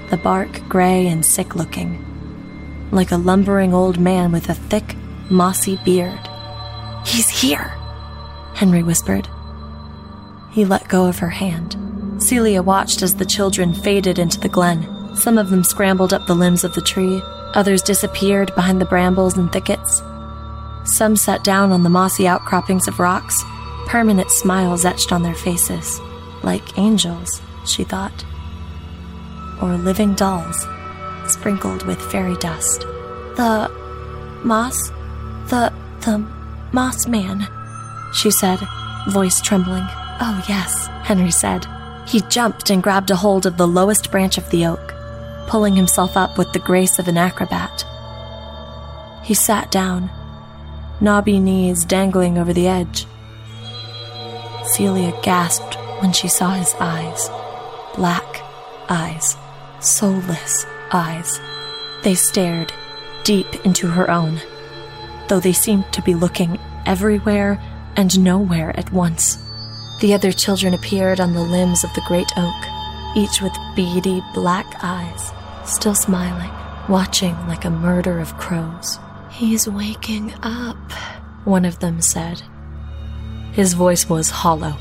[0.09, 2.03] the bark gray and sick looking,
[2.91, 4.95] like a lumbering old man with a thick,
[5.29, 6.19] mossy beard.
[7.05, 7.71] He's here,
[8.55, 9.29] Henry whispered.
[10.51, 11.77] He let go of her hand.
[12.17, 15.15] Celia watched as the children faded into the glen.
[15.15, 17.21] Some of them scrambled up the limbs of the tree,
[17.53, 20.01] others disappeared behind the brambles and thickets.
[20.85, 23.43] Some sat down on the mossy outcroppings of rocks,
[23.87, 25.99] permanent smiles etched on their faces,
[26.43, 28.25] like angels, she thought,
[29.61, 30.65] or living dolls,
[31.27, 32.81] sprinkled with fairy dust.
[33.35, 33.69] The
[34.43, 34.89] moss,
[35.49, 36.25] the the
[36.71, 37.47] moss man,
[38.13, 38.59] she said,
[39.09, 39.85] voice trembling.
[40.19, 41.65] Oh, yes, Henry said.
[42.07, 44.86] He jumped and grabbed a hold of the lowest branch of the oak,
[45.47, 47.85] pulling himself up with the grace of an acrobat.
[49.23, 50.09] He sat down,
[51.01, 53.05] knobby knees dangling over the edge.
[54.65, 57.29] Celia gasped when she saw his eyes.
[57.95, 58.41] Black
[58.89, 59.35] eyes,
[59.79, 61.39] soulless eyes.
[62.03, 62.71] They stared
[63.23, 64.39] deep into her own,
[65.27, 67.59] though they seemed to be looking everywhere
[67.95, 69.37] and nowhere at once.
[69.99, 72.55] The other children appeared on the limbs of the great oak,
[73.15, 75.31] each with beady black eyes,
[75.67, 76.51] still smiling,
[76.89, 78.99] watching like a murder of crows.
[79.31, 80.91] He's waking up,
[81.43, 82.41] one of them said.
[83.51, 84.77] His voice was hollow.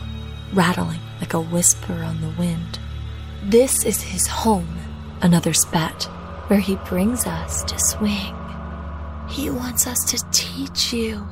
[0.53, 2.79] rattling like a whisper on the wind.
[3.43, 4.79] This is his home,
[5.23, 6.05] another spat,
[6.49, 8.35] where he brings us to swing.
[9.29, 11.27] He wants us to teach you.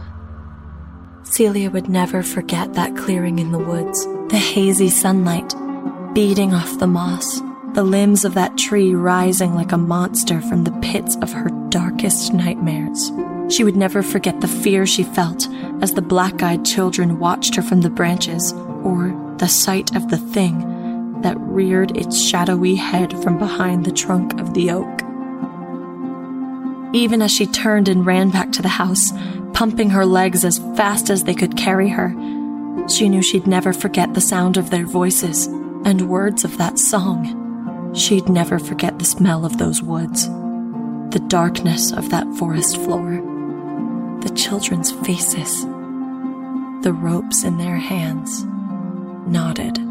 [1.23, 5.55] Celia would never forget that clearing in the woods, the hazy sunlight
[6.15, 7.41] beating off the moss,
[7.75, 12.33] the limbs of that tree rising like a monster from the pits of her darkest
[12.33, 13.11] nightmares.
[13.49, 15.49] She would never forget the fear she felt
[15.83, 18.53] as the black eyed children watched her from the branches,
[18.85, 24.41] or the sight of the thing that reared its shadowy head from behind the trunk
[24.41, 25.03] of the oak.
[26.95, 29.13] Even as she turned and ran back to the house,
[29.53, 32.15] pumping her legs as fast as they could carry her,
[32.89, 35.47] she knew she'd never forget the sound of their voices
[35.85, 37.44] and words of that song.
[37.95, 43.23] She'd never forget the smell of those woods, the darkness of that forest floor,
[44.21, 45.63] the children's faces,
[46.83, 48.45] the ropes in their hands,
[49.27, 49.84] knotted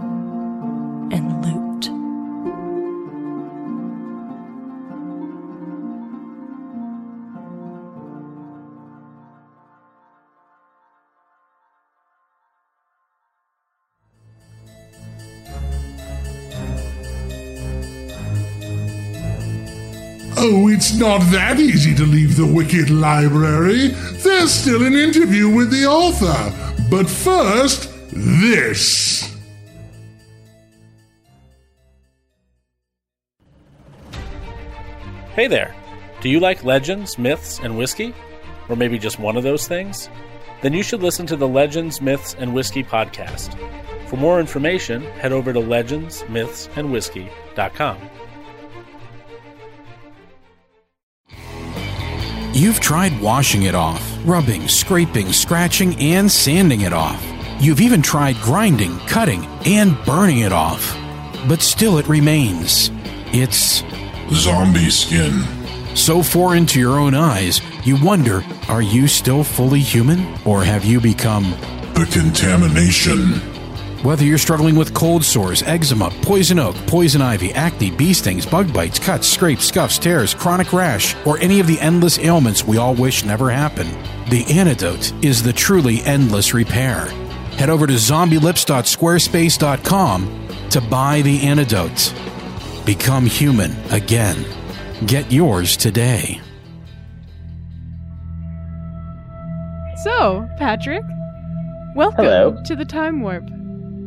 [20.98, 23.88] not that easy to leave the Wicked Library.
[23.88, 26.52] There's still an interview with the author.
[26.90, 29.30] But first, this.
[35.36, 35.76] Hey there!
[36.22, 38.14] Do you like legends, myths, and whiskey?
[38.70, 40.10] Or maybe just one of those things?
[40.62, 43.58] Then you should listen to the Legends, Myths, and Whiskey podcast.
[44.08, 47.98] For more information, head over to legendsmythsandwhiskey.com.
[52.54, 57.20] You've tried washing it off, rubbing, scraping, scratching, and sanding it off.
[57.60, 60.96] You've even tried grinding, cutting, and burning it off.
[61.48, 62.92] But still it remains.
[63.34, 63.84] It's
[64.32, 65.44] Zombie skin.
[65.96, 70.38] so foreign to your own eyes, you wonder are you still fully human?
[70.46, 71.56] Or have you become.
[71.96, 73.53] The contamination.
[74.04, 78.74] Whether you're struggling with cold sores, eczema, poison oak, poison ivy, acne, bee stings, bug
[78.74, 82.94] bites, cuts, scrapes, scuffs, tears, chronic rash, or any of the endless ailments we all
[82.94, 83.92] wish never happened,
[84.30, 87.06] the antidote is the truly endless repair.
[87.56, 92.13] Head over to zombielips.squarespace.com to buy the antidote.
[92.86, 94.44] Become human again.
[95.06, 96.42] Get yours today.
[100.04, 101.06] So, Patrick,
[101.96, 102.62] welcome Hello.
[102.66, 103.50] to the Time Warp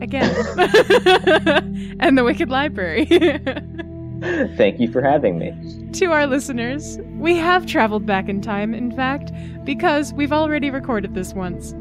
[0.00, 0.34] again,
[2.00, 3.06] and the Wicked Library.
[4.56, 5.52] Thank you for having me.
[5.92, 9.30] to our listeners, we have traveled back in time, in fact,
[9.64, 11.74] because we've already recorded this once.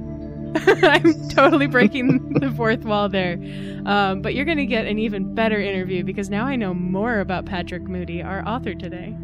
[0.56, 3.38] I'm totally breaking the fourth wall there.
[3.86, 7.20] Um, but you're going to get an even better interview because now I know more
[7.20, 9.16] about Patrick Moody, our author today.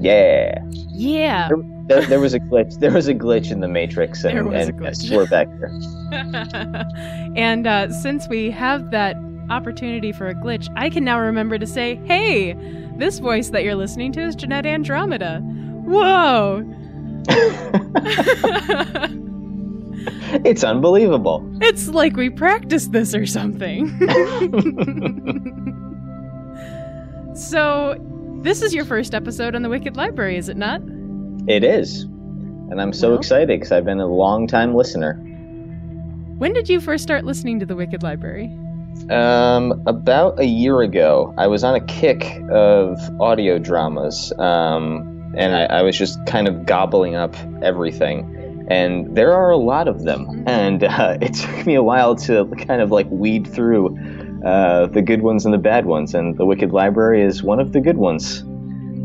[0.00, 0.58] Yeah.
[0.90, 1.48] Yeah.
[1.86, 2.78] There, there was a glitch.
[2.78, 5.72] There was a glitch in the Matrix, and, There and yes, we're back here.
[7.36, 9.16] and uh, since we have that
[9.48, 12.54] opportunity for a glitch, I can now remember to say, hey,
[12.96, 15.40] this voice that you're listening to is Jeanette Andromeda.
[15.84, 16.64] Whoa!
[20.44, 21.42] It's unbelievable.
[21.60, 23.88] it's like we practiced this or something.
[27.34, 27.96] so,
[28.42, 30.80] this is your first episode on the Wicked Library, is it not?
[31.46, 33.18] It is, and I'm so Well.
[33.18, 35.14] excited because I've been a long time listener.
[36.38, 38.50] When did you first start listening to the Wicked Library?
[39.10, 45.54] Um, about a year ago, I was on a kick of audio dramas, um, and
[45.54, 48.66] I, I was just kind of gobbling up everything.
[48.70, 52.46] And there are a lot of them, and uh, it took me a while to
[52.66, 53.96] kind of like weed through
[54.44, 56.14] uh, the good ones and the bad ones.
[56.14, 58.42] And the Wicked Library is one of the good ones,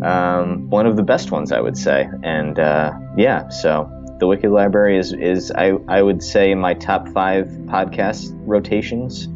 [0.04, 2.08] um, one of the best ones, I would say.
[2.24, 7.08] And uh, yeah, so the Wicked Library is is I I would say my top
[7.10, 9.28] five podcast rotations.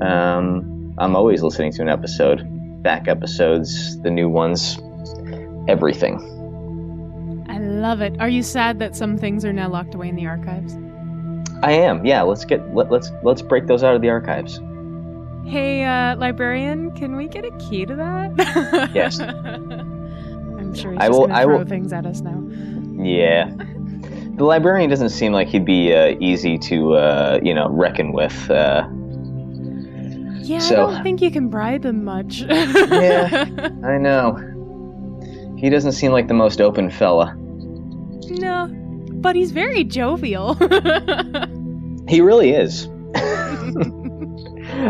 [0.00, 2.42] Um, I'm always listening to an episode,
[2.82, 4.78] back episodes, the new ones,
[5.68, 6.30] everything.
[7.48, 8.20] I love it.
[8.20, 10.76] Are you sad that some things are now locked away in the archives?
[11.62, 12.04] I am.
[12.04, 14.60] Yeah, let's get let, let's let's break those out of the archives.
[15.46, 18.90] Hey, uh, librarian, can we get a key to that?
[18.94, 19.20] Yes.
[19.20, 22.42] I'm sure he's I just will- gonna I throw will- things at us now.
[23.02, 23.50] Yeah.
[24.36, 28.50] The librarian doesn't seem like he'd be uh, easy to, uh, you know, reckon with.
[28.50, 28.88] Uh,
[30.40, 32.40] Yeah, So- I don't think you can bribe him much.
[32.42, 33.44] Yeah.
[33.84, 34.36] I know.
[35.56, 37.34] He doesn't seem like the most open fella.
[38.30, 38.68] no,
[39.22, 40.54] but he's very jovial.
[42.08, 42.88] He really is.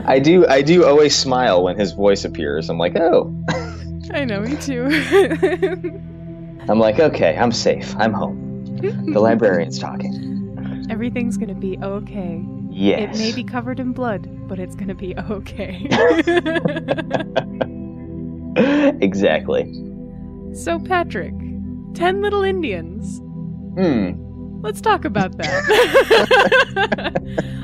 [0.06, 0.46] I do.
[0.46, 2.68] I do always smile when his voice appears.
[2.68, 3.34] I'm like, oh.
[4.12, 4.86] I know, me too.
[6.68, 7.94] I'm like, okay, I'm safe.
[7.96, 8.64] I'm home.
[9.12, 10.86] The librarian's talking.
[10.90, 12.44] Everything's gonna be okay.
[12.70, 13.16] Yes.
[13.16, 15.86] It may be covered in blood, but it's gonna be okay.
[19.00, 19.72] exactly.
[20.54, 21.34] so, Patrick,
[21.94, 23.18] Ten Little Indians.
[23.76, 24.23] Hmm.
[24.64, 27.12] Let's talk about that.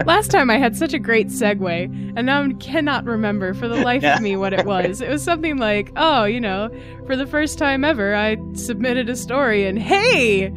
[0.07, 3.77] Last time I had such a great segue, and now I cannot remember for the
[3.77, 5.01] life of me what it was.
[5.01, 6.69] It was something like, oh, you know,
[7.07, 10.51] for the first time ever, I submitted a story, and hey,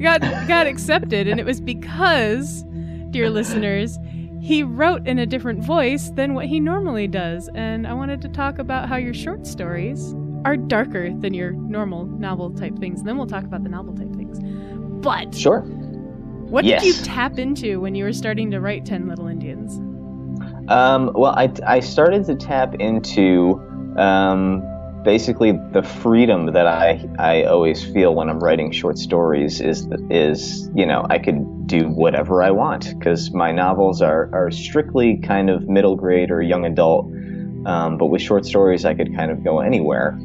[0.00, 2.62] got got accepted, and it was because,
[3.10, 3.98] dear listeners,
[4.40, 8.28] he wrote in a different voice than what he normally does, and I wanted to
[8.28, 13.00] talk about how your short stories are darker than your normal novel type things.
[13.00, 14.38] And then we'll talk about the novel type things.
[15.02, 15.64] But Sure.
[16.48, 19.78] What did you tap into when you were starting to write Ten Little Indians?
[20.68, 23.60] Um, well, I, I started to tap into
[23.96, 24.62] um,
[25.02, 30.70] basically the freedom that I, I always feel when I'm writing short stories is is
[30.74, 35.50] you know I could do whatever I want because my novels are, are strictly kind
[35.50, 37.06] of middle grade or young adult,
[37.66, 40.18] um, but with short stories I could kind of go anywhere.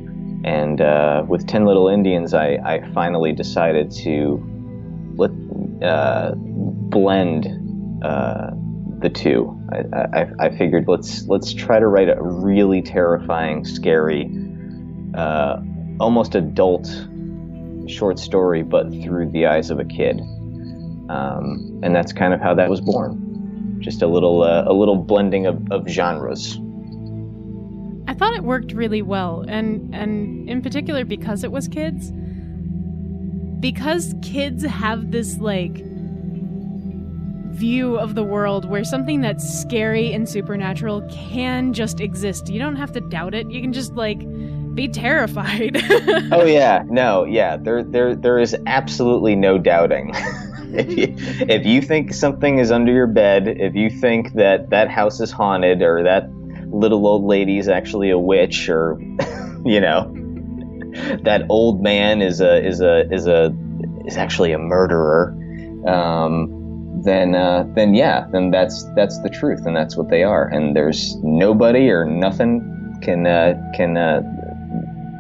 [0.46, 4.44] And uh, with Ten Little Indians, I, I finally decided to
[5.16, 5.32] let
[5.84, 7.46] uh, blend
[8.04, 8.52] uh,
[9.00, 9.60] the two.
[9.72, 14.32] I, I, I figured let's let's try to write a really terrifying, scary,
[15.16, 15.58] uh,
[16.00, 16.88] almost adult
[17.88, 20.22] short story, but through the eyes of a kid.
[21.10, 23.78] Um, and that's kind of how that was born.
[23.80, 26.58] Just a little uh, a little blending of, of genres.
[28.08, 32.12] I thought it worked really well, and and in particular because it was kids.
[33.64, 35.82] Because kids have this like
[37.54, 42.50] view of the world where something that's scary and supernatural can just exist.
[42.50, 43.50] You don't have to doubt it.
[43.50, 44.20] You can just like
[44.76, 45.82] be terrified.
[46.34, 47.56] Oh yeah, no, yeah.
[47.56, 50.12] There there there is absolutely no doubting.
[50.74, 51.16] if, you,
[51.48, 55.32] if you think something is under your bed, if you think that that house is
[55.32, 56.30] haunted or that
[56.68, 59.00] little old lady is actually a witch or
[59.66, 60.14] you know
[61.24, 63.56] that old man is a is a is a
[64.06, 65.36] is actually a murderer
[65.88, 66.64] um,
[67.04, 70.48] then uh, then yeah then that's that's the truth and that's what they are.
[70.48, 74.22] And there's nobody or nothing can uh, can uh,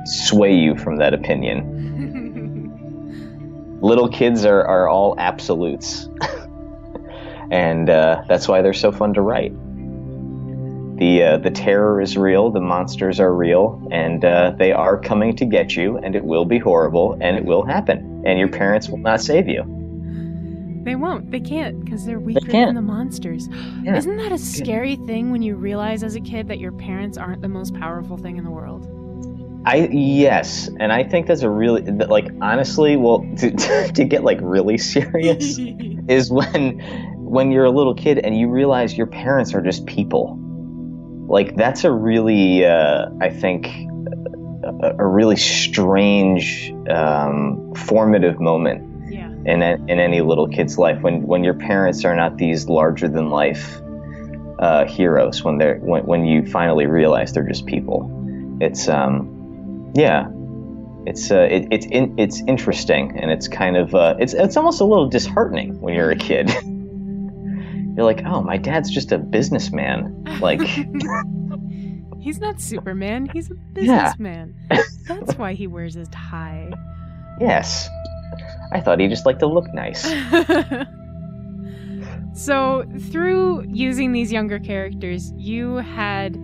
[0.06, 1.72] sway you from that opinion.
[3.82, 6.08] Little kids are, are all absolutes.
[7.52, 9.52] And uh, that's why they're so fun to write
[10.98, 15.36] the uh, the terror is real the monsters are real and uh, they are coming
[15.36, 18.90] to get you and it will be horrible and it will happen and your parents
[18.90, 19.64] will not save you
[20.84, 21.32] they won't.
[21.32, 22.68] They can't because they're weaker can't.
[22.68, 23.48] than the monsters.
[23.84, 23.96] Yeah.
[23.96, 27.42] Isn't that a scary thing when you realize as a kid that your parents aren't
[27.42, 28.90] the most powerful thing in the world?
[29.66, 34.40] I yes, and I think that's a really like honestly, well, to, to get like
[34.42, 35.58] really serious
[36.10, 36.80] is when
[37.18, 40.38] when you're a little kid and you realize your parents are just people.
[41.34, 43.66] Like that's a really, uh, I think,
[44.64, 49.32] a, a really strange, um, formative moment yeah.
[49.44, 53.08] in a, in any little kid's life when when your parents are not these larger
[53.08, 53.82] than life
[54.60, 58.58] uh, heroes when they're when, when you finally realize they're just people.
[58.62, 60.28] It's um yeah.
[61.08, 64.82] It's uh it, it's in, it's interesting and it's kind of uh it's it's almost
[64.82, 66.52] a little disheartening when you're a kid
[67.96, 70.62] you're like oh my dad's just a businessman like
[72.20, 73.26] He's not Superman.
[73.34, 74.14] He's a Yeah.
[74.14, 74.56] businessman.
[75.08, 76.72] That's why he wears his tie.
[77.42, 77.90] yes
[78.72, 80.02] i thought he just liked to look nice
[82.34, 86.36] so, through using these younger characters, you had.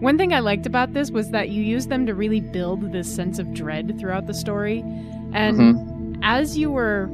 [0.00, 3.12] One thing I liked about this was that you used them to really build this
[3.14, 4.80] sense of dread throughout the story.
[5.32, 6.20] And Mm-hmm.
[6.22, 7.08] as you were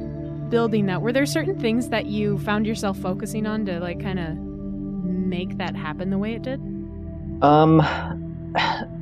[0.51, 4.19] building that, were there certain things that you found yourself focusing on to, like, kind
[4.19, 6.59] of make that happen the way it did?
[7.41, 7.81] Um,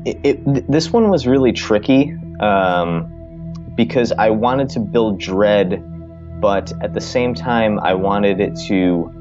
[0.06, 5.84] it, it, this one was really tricky um, because I wanted to build dread,
[6.40, 9.12] but at the same time, I wanted it to.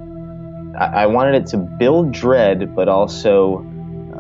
[0.79, 3.67] I, wanted it to build dread, but also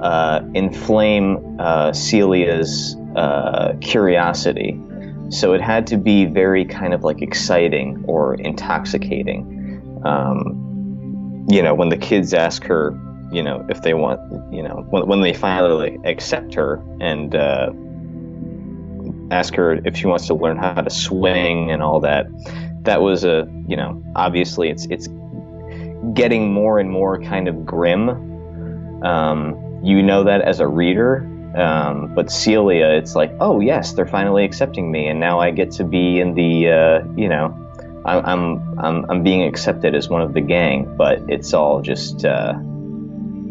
[0.02, 4.80] uh, inflame uh, Celia's uh, curiosity.
[5.30, 10.00] So it had to be very kind of like exciting or intoxicating.
[10.04, 12.98] Um, you know, when the kids ask her,
[13.30, 14.20] you know, if they want,
[14.52, 17.72] you know, when, when they finally accept her and uh,
[19.30, 22.26] ask her if she wants to learn how to swing and all that,
[22.84, 25.08] that was a, you know, obviously it's it's
[26.14, 28.08] getting more and more kind of grim.
[29.04, 31.28] um, you know that as a reader.
[31.56, 35.70] Um, but Celia, it's like, oh yes, they're finally accepting me, and now I get
[35.72, 37.56] to be in the, uh, you know,
[38.04, 40.94] I'm, I'm I'm being accepted as one of the gang.
[40.96, 42.54] But it's all just, uh,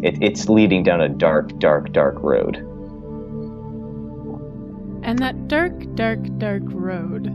[0.01, 2.57] it, it's leading down a dark, dark, dark road.
[5.03, 7.29] And that dark, dark, dark road,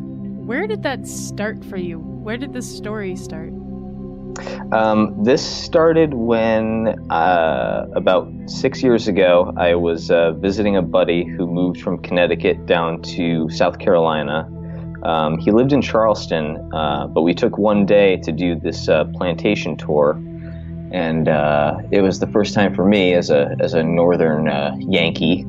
[0.47, 1.99] where did that start for you?
[1.99, 3.53] Where did this story start?
[4.73, 11.25] Um, this started when, uh, about six years ago, I was uh, visiting a buddy
[11.25, 14.49] who moved from Connecticut down to South Carolina.
[15.03, 19.05] Um, he lived in Charleston, uh, but we took one day to do this uh,
[19.17, 20.13] plantation tour,
[20.93, 24.77] and uh, it was the first time for me as a as a northern uh,
[24.79, 25.45] Yankee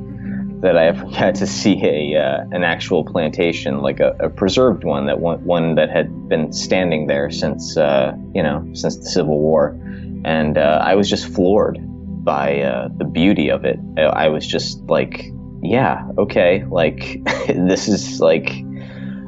[0.64, 4.84] that I ever got to see a uh, an actual plantation, like a, a preserved
[4.84, 9.06] one that one, one that had been standing there since uh, you know since the
[9.06, 9.78] Civil War,
[10.26, 11.78] and uh, I was just floored
[12.26, 13.80] by uh, the beauty of it.
[13.98, 15.26] I, I was just like,
[15.62, 18.50] yeah, okay, like this is like.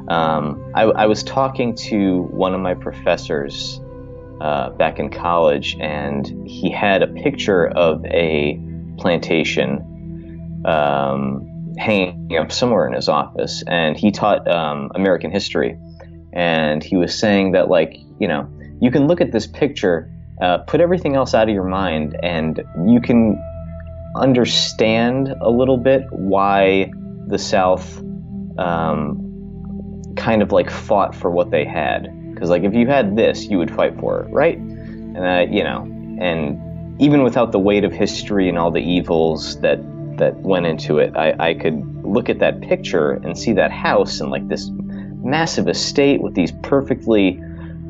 [0.08, 3.80] Um, I, I was talking to one of my professors
[4.40, 8.56] uh, back in college, and he had a picture of a
[8.98, 9.95] plantation
[10.66, 15.78] um, hanging up somewhere in his office, and he taught um, American history,
[16.32, 18.50] and he was saying that like you know
[18.80, 20.10] you can look at this picture,
[20.42, 23.40] uh, put everything else out of your mind, and you can
[24.16, 26.90] understand a little bit why
[27.28, 27.98] the South
[28.58, 29.22] um,
[30.16, 32.08] kind of like fought for what they had.
[32.32, 34.58] Because like if you had this, you would fight for it, right?
[34.58, 35.82] And uh, you know,
[36.20, 39.78] and even without the weight of history and all the evils that
[40.18, 44.20] that went into it, I, I could look at that picture and see that house
[44.20, 44.70] and like this
[45.22, 47.40] massive estate with these perfectly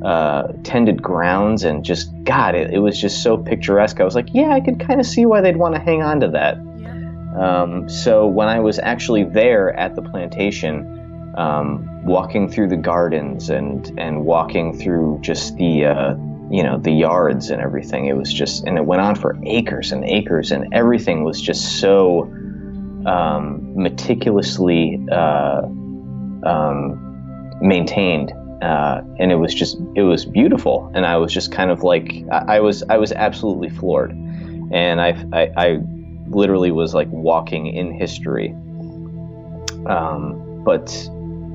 [0.04, 4.00] uh, tended grounds and just God, it, it was just so picturesque.
[4.00, 6.20] I was like, yeah, I could kind of see why they'd want to hang on
[6.20, 6.58] to that.
[7.38, 13.50] Um, so when I was actually there at the plantation, um, walking through the gardens
[13.50, 16.14] and and walking through just the uh,
[16.50, 19.92] you know the yards and everything, it was just and it went on for acres
[19.92, 22.22] and acres, and everything was just so
[23.06, 25.62] um, meticulously uh,
[26.44, 28.32] um, maintained.
[28.62, 30.90] Uh, and it was just it was beautiful.
[30.94, 34.12] And i was just kind of like i, I was i was absolutely floored.
[34.72, 35.78] And I, I, I
[36.28, 38.50] literally was like walking in history.
[39.86, 40.90] Um, but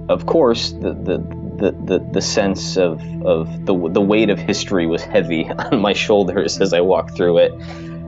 [0.08, 1.18] of course the, the
[1.62, 5.94] the, the, the sense of, of the, the weight of history was heavy on my
[5.94, 7.54] shoulders as I walked through it.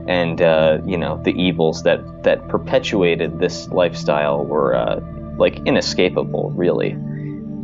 [0.06, 5.00] And, uh, you know, the evils that, that perpetuated this lifestyle were, uh,
[5.38, 6.92] like, inescapable, really.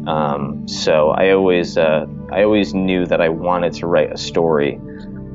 [0.06, 4.80] Um, so I always, uh, I always knew that I wanted to write a story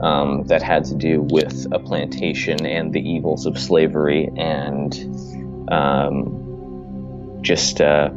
[0.01, 7.37] um, that had to do with a plantation and the evils of slavery and um,
[7.41, 8.09] just uh,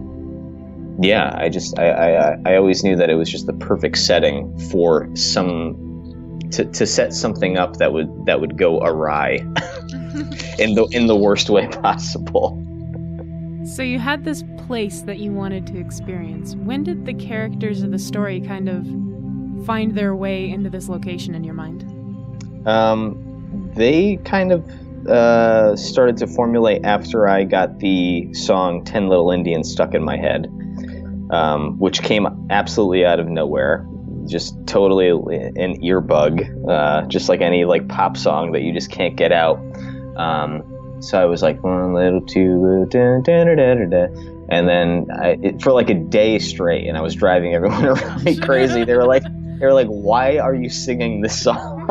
[0.99, 4.57] yeah i just I, I i always knew that it was just the perfect setting
[4.71, 9.33] for some to, to set something up that would that would go awry
[10.59, 12.63] in the in the worst way possible
[13.67, 16.55] So you had this place that you wanted to experience.
[16.57, 21.35] When did the characters of the story kind of find their way into this location
[21.35, 21.85] in your mind?
[22.67, 23.25] um
[23.75, 24.69] they kind of
[25.09, 30.17] uh, started to formulate after I got the song 10 Little Indians stuck in my
[30.17, 30.49] head,
[31.31, 33.87] um, which came absolutely out of nowhere.
[34.27, 39.17] Just totally an earbug, uh, just like any like pop song that you just can't
[39.17, 39.59] get out.
[40.17, 44.07] Um, so I was like one little, two little, da, da, da, da,
[44.51, 48.25] and then I, it, for like a day straight, and I was driving everyone around
[48.25, 48.85] me crazy.
[48.85, 51.87] They were like, they were like, "Why are you singing this song?"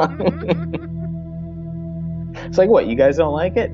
[2.45, 2.87] It's like, what?
[2.87, 3.73] You guys don't like it?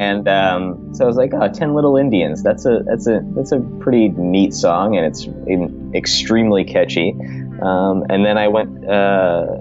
[0.00, 2.42] And um, so I was like, oh, 10 Little Indians.
[2.42, 7.16] That's a that's a that's a pretty neat song, and it's in, extremely catchy.
[7.62, 9.56] Um, and then I went uh,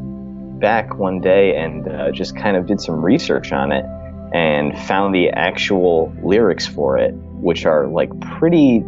[0.59, 3.85] back one day and uh, just kind of did some research on it
[4.33, 8.83] and found the actual lyrics for it, which are like pretty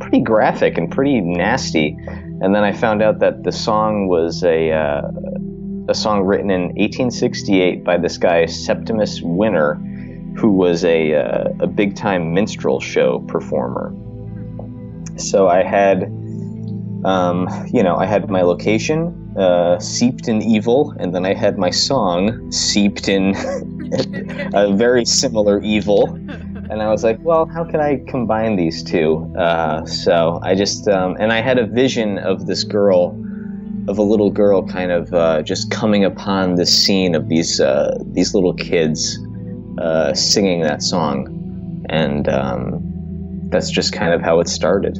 [0.00, 1.96] pretty graphic and pretty nasty.
[2.06, 5.02] And then I found out that the song was a uh,
[5.88, 9.80] a song written in 1868 by this guy Septimus Winner
[10.36, 13.94] who was a uh, a big time minstrel show performer.
[15.16, 16.04] So I had,
[17.04, 21.58] um, you know, I had my location uh, seeped in evil, and then I had
[21.58, 23.34] my song seeped in
[24.54, 26.08] a very similar evil.
[26.70, 29.30] And I was like, well, how can I combine these two?
[29.36, 33.18] Uh, so I just, um, and I had a vision of this girl
[33.88, 37.98] of a little girl kind of uh, just coming upon the scene of these uh,
[38.06, 39.18] these little kids
[39.78, 44.98] uh, singing that song, and um, that's just kind of how it started.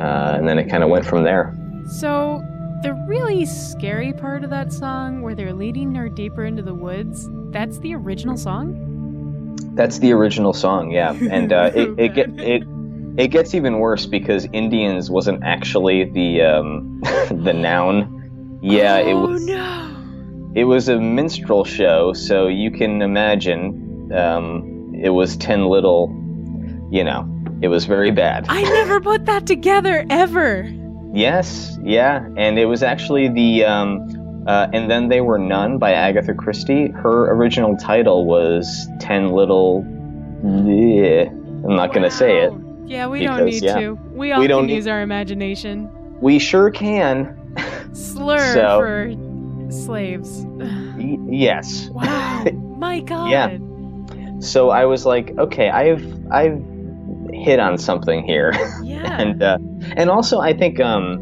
[0.00, 1.56] Uh, and then it kind of went from there.
[1.98, 2.42] So,
[2.82, 7.28] the really scary part of that song, where they're leading her deeper into the woods,
[7.50, 9.56] that's the original song?
[9.74, 11.12] That's the original song, yeah.
[11.30, 12.64] And uh, it it, get, it
[13.16, 17.00] it gets even worse because Indians wasn't actually the um,
[17.30, 18.58] the noun.
[18.62, 19.46] Yeah, oh, it was.
[19.46, 19.93] no.
[20.54, 26.08] It was a minstrel show, so you can imagine um, it was ten little.
[26.90, 27.28] You know,
[27.60, 28.46] it was very bad.
[28.48, 30.70] I never put that together ever.
[31.12, 35.92] Yes, yeah, and it was actually the um, uh, and then they were none by
[35.92, 36.88] Agatha Christie.
[36.88, 39.84] Her original title was Ten Little.
[40.44, 42.52] Yeah, I'm not gonna say it.
[42.86, 43.78] Yeah, we don't need yeah.
[43.80, 43.94] to.
[44.12, 45.88] We all We don't can need- use our imagination.
[46.20, 47.40] We sure can.
[47.92, 49.06] Slur So- for
[49.70, 50.44] slaves.
[50.46, 51.88] Y- yes.
[51.90, 52.44] Wow.
[52.78, 53.30] My god.
[53.30, 53.58] Yeah.
[54.40, 56.62] So I was like, okay, I've I've
[57.32, 58.52] hit on something here.
[58.84, 59.20] Yeah.
[59.20, 59.58] and uh,
[59.96, 61.18] and also I think um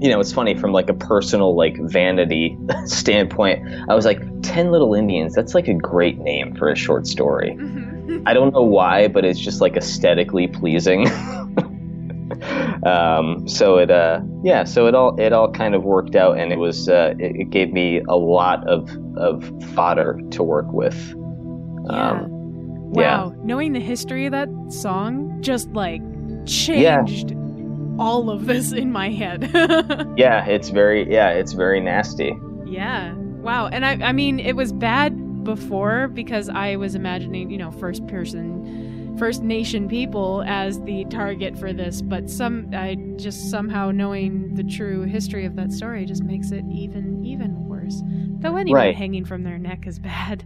[0.00, 2.56] you know it's funny from like a personal like vanity
[2.86, 3.62] standpoint.
[3.88, 5.34] I was like Ten Little Indians.
[5.34, 7.50] That's like a great name for a short story.
[7.58, 8.22] Mhm.
[8.26, 11.06] I don't know why, but it's just like aesthetically pleasing.
[12.84, 16.52] Um, so it uh yeah, so it all it all kind of worked out, and
[16.52, 20.96] it was uh, it, it gave me a lot of of fodder to work with.
[21.90, 22.10] yeah.
[22.10, 22.26] Um,
[22.92, 23.34] wow.
[23.42, 26.00] Knowing the history of that song just like
[26.46, 27.34] changed
[27.98, 29.50] all of this in my head.
[30.16, 32.32] yeah, it's very yeah, it's very nasty.
[32.64, 33.14] Yeah.
[33.14, 33.66] Wow.
[33.66, 38.06] And I I mean it was bad before because I was imagining, you know, first
[38.06, 38.79] person
[39.20, 44.64] First Nation people as the target for this, but some I just somehow knowing the
[44.64, 48.02] true history of that story just makes it even even worse.
[48.40, 48.96] Though anyone Right.
[48.96, 50.42] hanging from their neck is bad.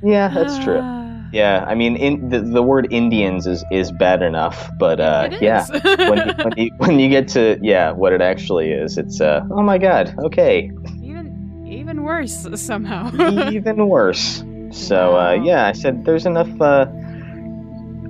[0.00, 0.78] Yeah, that's true.
[0.80, 1.00] Ah.
[1.32, 5.66] Yeah, I mean, in, the the word Indians is is bad enough, but uh, yeah,
[6.08, 9.40] when you, when you when you get to yeah, what it actually is, it's uh,
[9.50, 10.70] oh my god, okay,
[11.02, 13.10] even even worse somehow.
[13.50, 14.44] even worse.
[14.70, 16.86] So uh, yeah, I said there's enough uh,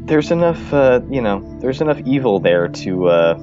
[0.05, 3.35] there's enough uh, you know there's enough evil there to uh,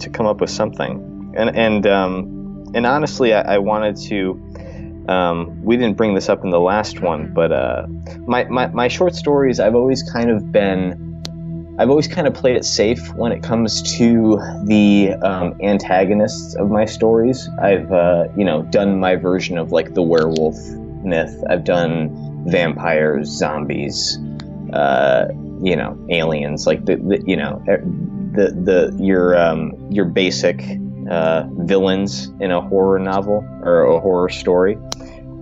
[0.00, 4.40] to come up with something, and and um, and honestly, I, I wanted to.
[5.08, 7.34] Um, we didn't bring this up in the last one, Mhm.
[7.34, 7.86] but uh,
[8.26, 10.98] my, my my short stories, I've always kind of been.
[11.78, 16.70] I've always kind of played it safe when it comes to the um, antagonists of
[16.70, 17.48] my stories.
[17.62, 20.56] I've, uh, you know, done my version of like the werewolf
[21.02, 21.42] myth.
[21.48, 24.18] I've done vampires, zombies,
[24.74, 25.28] uh,
[25.62, 27.82] you know, aliens, like the, the you know, e-
[28.34, 30.62] the the your um, your basic
[31.10, 34.76] uh, villains in a horror novel or a horror story.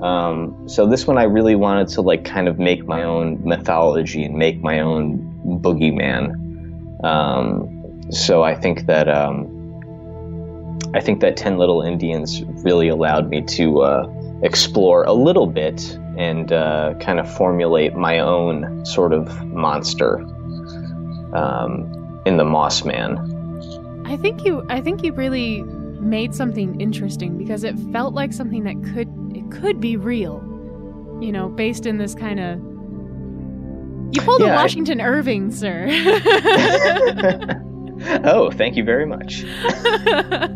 [0.00, 4.24] Um, so this one, I really wanted to like kind of make my own mythology
[4.24, 7.04] and make my own boogeyman.
[7.04, 9.56] Um, so I think that um,
[10.94, 15.98] I think that Ten Little Indians really allowed me to uh, explore a little bit
[16.20, 20.18] and uh, kind of formulate my own sort of monster
[21.34, 23.16] um, in the Moss Man.
[24.04, 28.64] I think you I think you really made something interesting because it felt like something
[28.64, 30.42] that could it could be real.
[31.22, 32.58] You know, based in this kind of
[34.14, 35.86] You pulled Yeah, a I- Washington Irving, sir.
[38.24, 39.44] oh, thank you very much.
[39.64, 40.48] I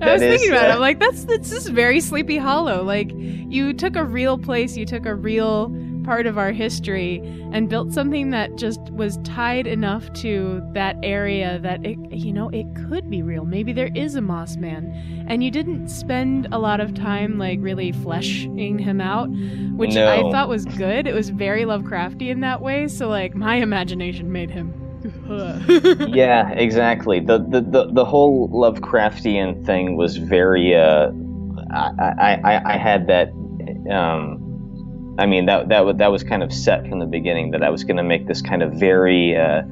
[0.00, 0.70] was is, thinking about it.
[0.70, 2.82] uh, I'm like, that's that's just very Sleepy Hollow.
[2.82, 5.74] Like, you took a real place, you took a real
[6.04, 7.18] part of our history,
[7.52, 12.48] and built something that just was tied enough to that area that it, you know,
[12.50, 13.44] it could be real.
[13.44, 17.58] Maybe there is a Moss Man, and you didn't spend a lot of time like
[17.60, 19.28] really fleshing him out,
[19.76, 21.06] which I thought was good.
[21.06, 22.88] It was very Lovecrafty in that way.
[22.88, 24.81] So like, my imagination made him.
[26.08, 27.20] yeah, exactly.
[27.20, 30.74] The, the the the whole Lovecraftian thing was very.
[30.74, 31.10] Uh,
[31.70, 33.28] I, I I had that.
[33.90, 37.70] Um, I mean that that that was kind of set from the beginning that I
[37.70, 39.36] was going to make this kind of very.
[39.36, 39.62] Uh,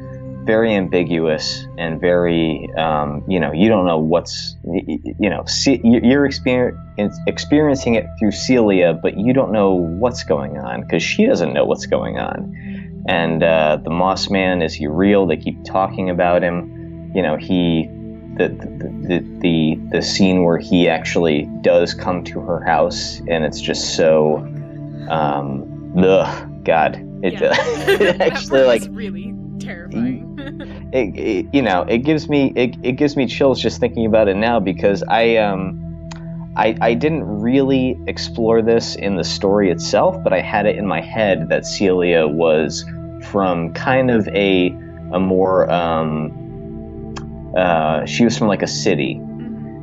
[0.45, 6.27] very ambiguous and very, um, you know, you don't know what's, you know, see, you're
[6.27, 6.75] exper-
[7.27, 11.67] experiencing it through Celia, but you don't know what's going on because she doesn't know
[11.67, 12.57] what's going on
[13.07, 15.27] and uh, the Moss Man is he real?
[15.27, 17.13] They keep talking about him.
[17.15, 17.89] You know, he
[18.37, 23.61] the the, the the scene where he actually does come to her house, and it's
[23.61, 24.39] just so,
[25.09, 27.55] um, ugh, God, it, Yeah.
[27.89, 30.37] it actually like really terrifying.
[30.93, 34.29] it, it, you know, it gives me it, it gives me chills just thinking about
[34.29, 35.80] it now because I um
[36.61, 40.87] I, I didn't really explore this in the story itself, but I had it in
[40.87, 42.85] my head that Celia was
[43.31, 44.69] from kind of a
[45.11, 47.15] a more um,
[47.57, 49.19] uh, she was from like a city,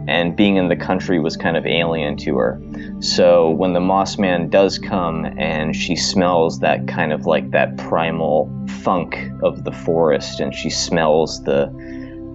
[0.07, 2.61] and being in the country was kind of alien to her.
[2.99, 7.75] So when the Moss Man does come and she smells that kind of like that
[7.77, 8.53] primal
[8.83, 11.73] funk of the forest, and she smells the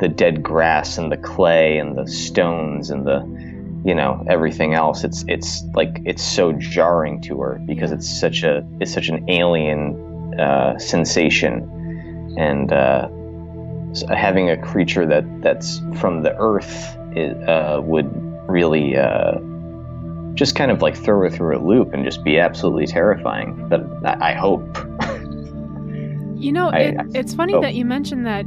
[0.00, 3.51] the dead grass and the clay and the stones and the
[3.84, 8.42] you know everything else it's it's like it's so jarring to her because it's such
[8.42, 11.68] a it's such an alien uh, sensation.
[12.38, 13.08] And uh,
[14.14, 18.10] having a creature that that's from the earth it, uh, would
[18.48, 19.38] really uh,
[20.34, 23.68] just kind of like throw her through a loop and just be absolutely terrifying.
[23.68, 24.78] But I, I hope.
[26.34, 27.60] You know, I- it, I- it's funny oh.
[27.60, 28.44] that you mentioned that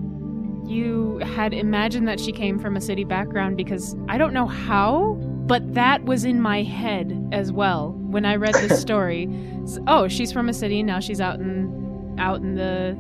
[0.66, 5.14] you had imagined that she came from a city background because I don't know how,
[5.48, 9.30] but that was in my head as well when I read this story.
[9.64, 11.00] S- oh, she's from a city now.
[11.00, 12.98] She's out in out in the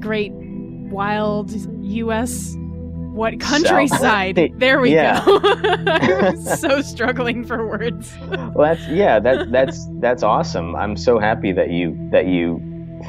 [0.00, 1.50] great wild
[1.84, 2.54] U.S.
[2.58, 4.36] what countryside?
[4.36, 4.50] South.
[4.58, 5.24] There we Yeah.
[5.24, 5.40] go.
[5.86, 8.12] I'm so struggling for words.
[8.30, 12.60] well that's yeah that that's that's awesome i'm so happy that you that you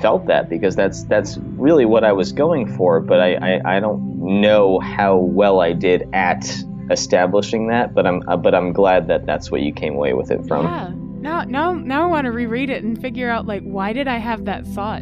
[0.01, 3.79] felt that because that's that's really what i was going for but i i, I
[3.79, 4.01] don't
[4.41, 6.45] know how well i did at
[6.91, 10.31] establishing that but i'm uh, but i'm glad that that's what you came away with
[10.31, 10.93] it from Yeah.
[11.19, 14.19] Now, now, now I want to reread it and figure out like why did I
[14.19, 15.01] have that thought?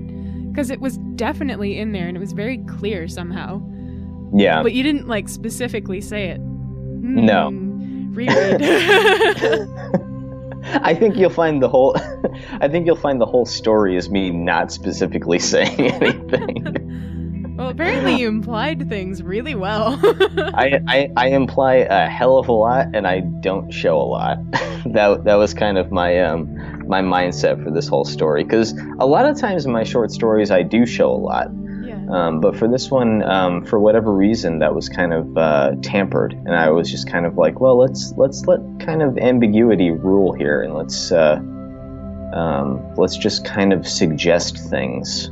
[0.49, 3.61] Because it was definitely in there and it was very clear somehow.
[4.33, 6.39] yeah But you didn't like specifically say it.
[6.39, 7.49] No.
[7.49, 8.61] Hmm, Reread.
[10.73, 11.95] I think you'll find the whole
[12.61, 17.55] I think you'll find the whole story is me not specifically saying anything.
[17.57, 19.99] well, apparently you implied things really well.
[20.03, 24.37] I, I I imply a hell of a lot and I don't show a lot.
[24.85, 29.05] that that was kind of my um my mindset for this whole story cuz a
[29.05, 31.49] lot of times in my short stories I do show a lot.
[32.09, 36.33] Um, but for this one, um, for whatever reason, that was kind of uh, tampered,
[36.33, 40.31] and I was just kind of like, well, let's let's let kind of ambiguity rule
[40.31, 41.35] here, and let's uh,
[42.33, 45.27] um, let's just kind of suggest things,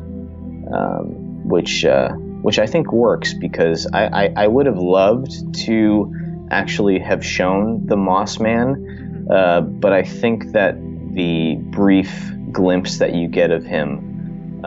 [0.74, 2.12] um, which uh,
[2.42, 6.14] which I think works because I, I, I would have loved to
[6.52, 10.76] actually have shown the Moss Man, uh, but I think that
[11.14, 14.62] the brief glimpse that you get of him.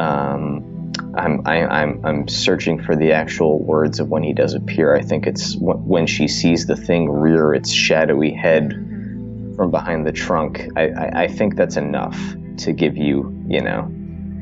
[1.16, 4.94] I'm, I, I'm, I'm searching for the actual words of when he does appear.
[4.94, 8.72] I think it's w- when she sees the thing rear its shadowy head
[9.56, 10.68] from behind the trunk.
[10.76, 12.18] I, I, I think that's enough
[12.58, 13.90] to give you, you know,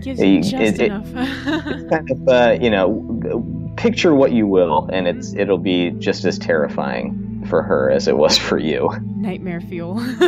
[0.03, 1.13] Gives you just it- enough.
[1.91, 6.39] kind of, uh, you know, picture what you will, and it's it'll be just as
[6.39, 8.91] terrifying for her as it was for you.
[9.17, 10.01] Nightmare fuel.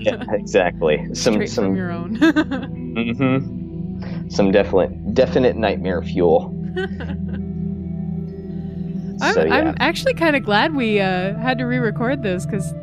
[0.00, 1.04] Yeah, exactly.
[1.14, 2.14] Some Straight some your own.
[2.16, 3.65] hmm
[4.28, 6.52] some definite definite nightmare fuel.
[9.18, 9.54] I'm, yeah.
[9.54, 12.82] I'm actually kind of glad we uh, had to re-record this because there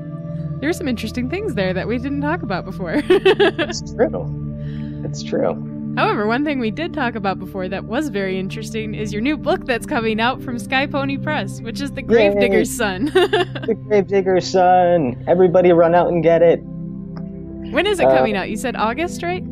[0.61, 2.93] there's some interesting things there that we didn't talk about before.
[3.05, 5.01] It's true.
[5.05, 5.69] It's true.
[5.95, 9.37] However, one thing we did talk about before that was very interesting is your new
[9.37, 13.05] book that's coming out from Sky Pony Press, which is The Gravedigger's Son.
[13.13, 15.23] The Gravedigger's son.
[15.27, 16.61] Everybody run out and get it.
[16.63, 18.49] when is it Uh, coming out?
[18.49, 19.43] You said August, right?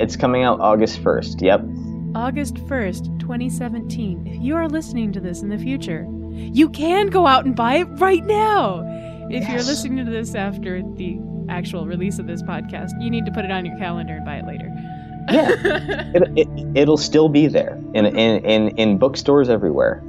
[0.00, 1.40] It's coming out August 1st.
[1.40, 1.64] Yep.
[2.16, 4.26] August 1st, 2017.
[4.26, 7.76] If you are listening to this in the future, you can go out and buy
[7.76, 8.82] it right now.
[9.30, 11.18] If you're listening to this after the
[11.48, 14.36] actual release of this podcast, you need to put it on your calendar and buy
[14.36, 14.70] it later.
[15.30, 16.10] Yeah.
[16.14, 20.02] It, it, it'll still be there in, in, in, in bookstores everywhere.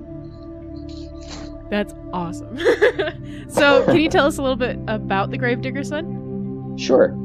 [1.70, 2.60] That's awesome.
[3.50, 6.78] so, can you tell us a little bit about the Gravedigger's Son?
[6.78, 7.16] Sure.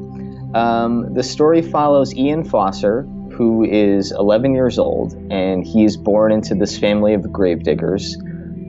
[0.53, 6.31] Um, the story follows Ian Foster, who is 11 years old, and he is born
[6.31, 8.17] into this family of gravediggers.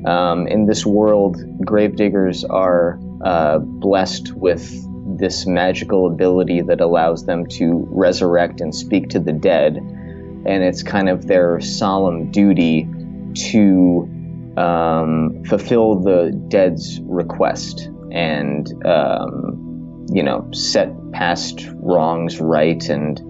[0.06, 4.70] Um, in this world, gravediggers are uh, blessed with
[5.18, 10.82] this magical ability that allows them to resurrect and speak to the dead, and it's
[10.82, 12.88] kind of their solemn duty
[13.34, 14.08] to
[14.56, 19.61] um, fulfill the dead's request and um,
[20.10, 23.20] you know set past wrongs right and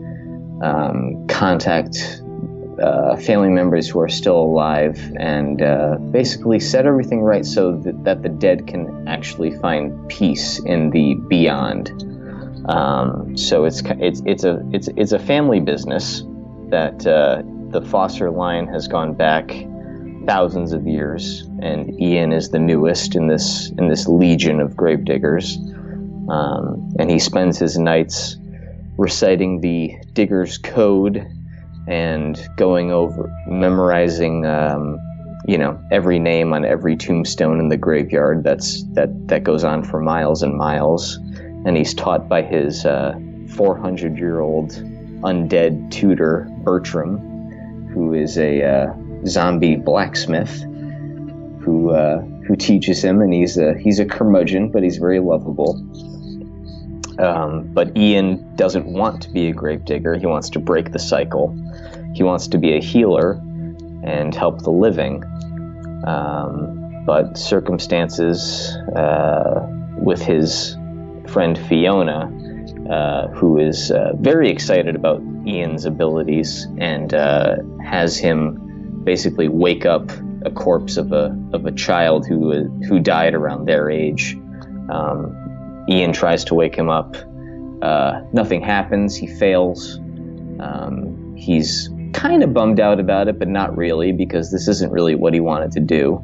[0.63, 2.23] um, contact
[2.81, 8.05] uh, family members who are still alive and uh, basically set everything right so that,
[8.05, 11.91] that the dead can actually find peace in the beyond.
[12.69, 16.23] Um, so it's it's it's a it's it's a family business
[16.69, 19.53] that uh, the Foster line has gone back
[20.27, 25.59] thousands of years, and Ian is the newest in this in this legion of gravediggers.
[26.33, 28.39] Um, and he spends his nights
[28.97, 31.27] reciting the digger's code
[31.87, 34.99] and going over, memorizing, um,
[35.47, 38.45] you know, every name on every tombstone in the graveyard.
[38.45, 41.17] That's that that goes on for miles and miles.
[41.65, 44.71] And he's taught by his 400 year old
[45.23, 47.19] undead tutor Bertram,
[47.93, 48.95] who is a uh,
[49.27, 50.65] zombie blacksmith
[51.63, 55.79] who uh, who teaches him, and he's a he's a curmudgeon, but he's very lovable.
[57.19, 60.17] Um, but Ian doesn't want to be a gravedigger.
[60.17, 61.57] He wants to break the cycle.
[62.15, 63.33] He wants to be a healer
[64.05, 65.25] and help the living.
[66.07, 69.67] Um, but circumstances uh,
[69.99, 70.77] with his
[71.29, 72.31] friend Fiona,
[72.91, 79.85] uh, who is uh, very excited about Ian's abilities and uh, has him basically wake
[79.85, 80.11] up
[80.45, 84.37] a corpse of a of a child who who died around their age.
[84.91, 85.42] Um,
[85.89, 87.17] Ian tries to wake him up.
[87.83, 89.17] Uh, nothing happens.
[89.17, 89.99] He fails.
[90.61, 95.15] Um, he's kind of bummed out about it, but not really because this isn't really
[95.15, 96.23] what he wanted to do.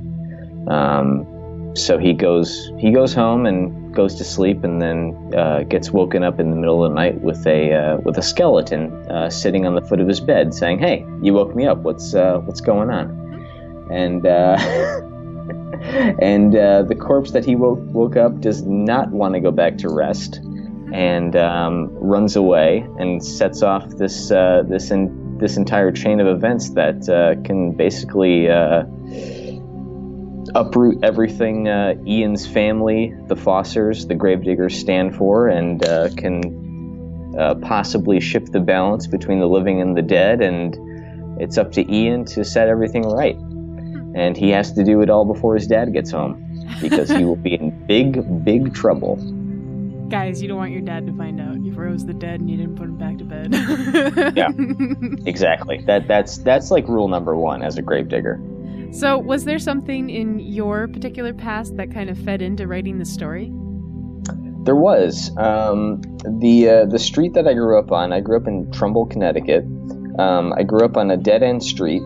[0.68, 1.26] Um,
[1.74, 6.22] so he goes he goes home and goes to sleep, and then uh, gets woken
[6.22, 9.66] up in the middle of the night with a uh, with a skeleton uh, sitting
[9.66, 11.78] on the foot of his bed, saying, "Hey, you woke me up.
[11.78, 15.00] What's uh, what's going on?" And uh,
[15.82, 19.78] and uh, the corpse that he woke woke up does not want to go back
[19.78, 20.36] to rest,
[20.92, 26.70] and um, runs away and sets off this this in, this entire chain of events
[26.70, 27.04] that
[27.44, 28.48] can basically
[30.54, 37.54] uproot everything uh, Ian's family, the Fosters, the Gravediggers stand for, and uh, can uh,
[37.56, 40.40] possibly shift the balance between the living and the dead.
[40.40, 40.76] And
[41.40, 43.36] it's up to Ian to set everything right.
[44.14, 46.44] And he has to do it all before his dad gets home
[46.80, 49.16] because he will be in big, big trouble.
[50.08, 52.56] Guys, you don't want your dad to find out you froze the dead and you
[52.56, 54.34] didn't put him back to bed.
[54.36, 54.48] yeah,
[55.26, 55.82] exactly.
[55.86, 58.40] That that's that's like rule number one as a gravedigger.
[58.90, 63.04] So, was there something in your particular past that kind of fed into writing the
[63.04, 63.52] story?
[64.64, 65.30] There was.
[65.36, 66.00] Um,
[66.40, 68.12] the uh, the street that I grew up on.
[68.12, 69.64] I grew up in Trumbull, Connecticut.
[70.18, 72.02] Um, I grew up on a dead end street.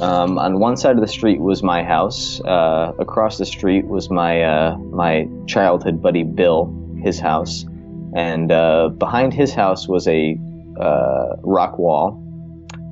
[0.00, 2.40] Um, on one side of the street was my house.
[2.40, 7.64] Uh, across the street was my uh, my childhood buddy Bill, his house,
[8.14, 10.38] and uh, behind his house was a
[10.80, 12.26] uh, rock wall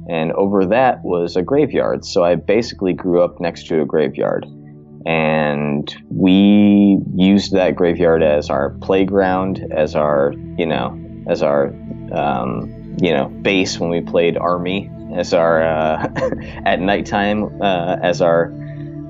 [0.08, 2.04] and over that was a graveyard.
[2.04, 4.46] So I basically grew up next to a graveyard.
[5.06, 10.98] And we used that graveyard as our playground, as our, you know,
[11.28, 11.66] as our,
[12.12, 16.08] um, you know, base when we played army, as our, uh,
[16.64, 18.52] at nighttime, uh, as our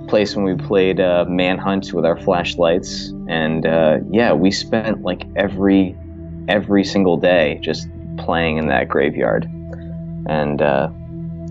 [0.09, 3.09] place when we played uh, manhunt with our flashlights.
[3.29, 5.97] And uh, yeah, we spent like every,
[6.49, 9.49] every single day just playing in that graveyard
[10.29, 10.91] and uh,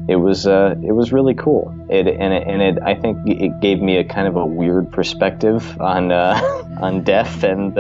[0.08, 1.76] it was uh, it was really cool.
[1.90, 4.92] It and it, and it I think it gave me a kind of a weird
[4.92, 6.12] perspective on
[6.82, 7.78] on death and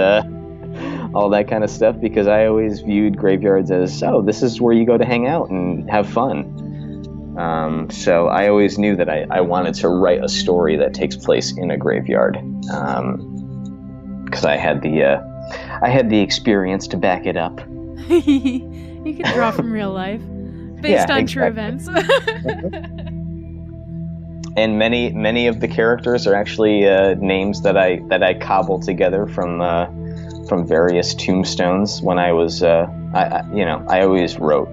[1.16, 4.74] all that kind of stuff because I always viewed graveyards as oh this is where
[4.74, 6.66] you go to hang out and have fun.
[7.38, 11.16] Um, so I always knew that I, I wanted to write a story that takes
[11.16, 15.22] place in a graveyard because um, I had the uh,
[15.82, 17.60] I had the experience to back it up.
[18.10, 20.22] you can draw from real life
[20.82, 21.88] based Yeah, on true events.
[24.58, 28.82] and many many of the characters are actually uh, names that I that I cobbled
[28.84, 29.86] together from uh,
[30.48, 34.70] from various tombstones when I was uh, I, I, you know I always wrote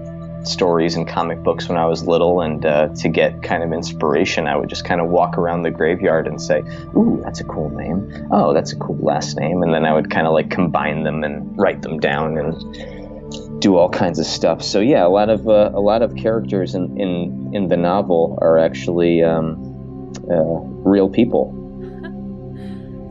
[0.47, 4.47] stories and comic books when I was little and uh, to get kind of inspiration
[4.47, 6.63] I would just kind of walk around the graveyard and say
[6.95, 10.09] ooh that's a cool name oh that's a cool last name and then I would
[10.09, 12.95] kind of like combine them and write them down and
[13.59, 14.61] do all kinds of stuff.
[14.61, 18.37] So yeah, a lot of uh, a lot of characters in in, in the novel
[18.41, 21.64] are actually um, uh, real people.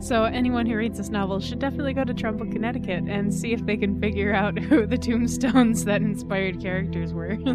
[0.05, 3.65] So anyone who reads this novel should definitely go to Trumbull, Connecticut, and see if
[3.65, 7.37] they can figure out who the tombstones that inspired characters were.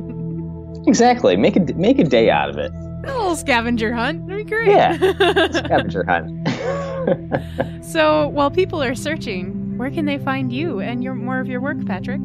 [0.87, 1.37] Exactly.
[1.37, 2.71] Make a make a day out of it.
[2.73, 4.27] a little scavenger hunt.
[4.27, 4.69] That'd be great.
[4.71, 4.97] Yeah.
[5.53, 7.85] Scavenger hunt.
[7.85, 11.61] so while people are searching, where can they find you and your more of your
[11.61, 12.21] work, Patrick?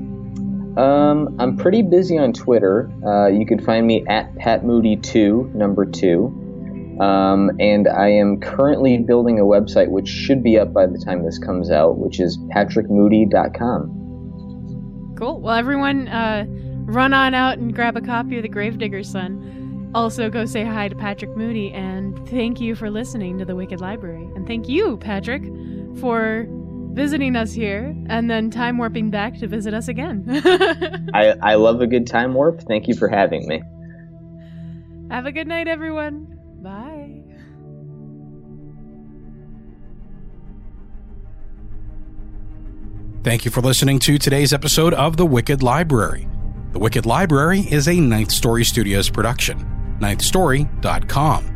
[0.78, 2.90] um, I'm pretty busy on Twitter.
[3.06, 6.32] Uh, you can find me at patmoody2 number two.
[7.00, 11.24] Um, and I am currently building a website which should be up by the time
[11.24, 15.16] this comes out, which is patrickmoody.com.
[15.18, 15.42] Cool.
[15.42, 16.46] Well, everyone, uh,
[16.86, 19.92] run on out and grab a copy of The Gravedigger's Son.
[19.96, 23.80] Also, go say hi to Patrick Moody, and thank you for listening to The Wicked
[23.80, 24.30] Library.
[24.36, 25.44] And thank you, Patrick,
[26.00, 26.46] for
[26.92, 30.26] visiting us here and then time warping back to visit us again.
[31.14, 32.62] I, I love a good time warp.
[32.62, 33.62] Thank you for having me.
[35.12, 36.35] Have a good night, everyone.
[36.66, 37.22] Bye.
[43.24, 46.28] Thank you for listening to today's episode of The Wicked Library.
[46.72, 49.60] The Wicked Library is a Ninth Story Studios production.
[50.00, 51.52] ninthstory.com.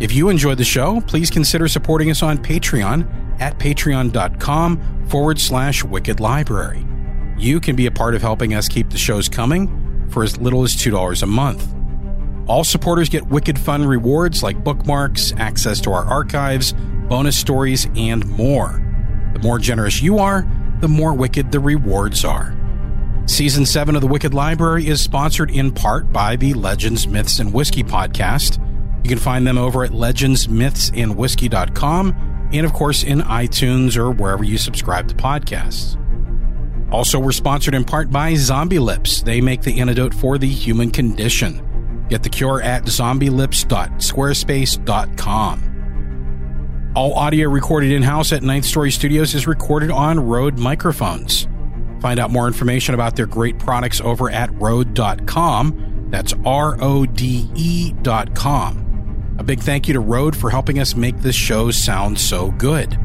[0.00, 5.84] If you enjoyed the show, please consider supporting us on Patreon at patreon.com forward slash
[5.84, 6.86] wicked library.
[7.36, 10.62] You can be a part of helping us keep the shows coming for as little
[10.62, 11.81] as $2 a month.
[12.46, 16.72] All supporters get wicked fun rewards like bookmarks, access to our archives,
[17.08, 18.82] bonus stories, and more.
[19.32, 20.46] The more generous you are,
[20.80, 22.58] the more wicked the rewards are.
[23.26, 27.54] Season 7 of the Wicked Library is sponsored in part by the Legends, Myths, and
[27.54, 28.58] Whiskey podcast.
[29.04, 34.58] You can find them over at legendsmythsandwhiskey.com and, of course, in iTunes or wherever you
[34.58, 35.96] subscribe to podcasts.
[36.92, 39.22] Also, we're sponsored in part by Zombie Lips.
[39.22, 41.66] They make the antidote for the human condition.
[42.08, 45.68] Get the cure at zombielips.squarespace.com.
[46.94, 51.48] All audio recorded in house at Ninth Story Studios is recorded on Rode microphones.
[52.02, 56.08] Find out more information about their great products over at Rode.com.
[56.10, 59.36] That's R O D E.com.
[59.38, 62.98] A big thank you to Rode for helping us make this show sound so good.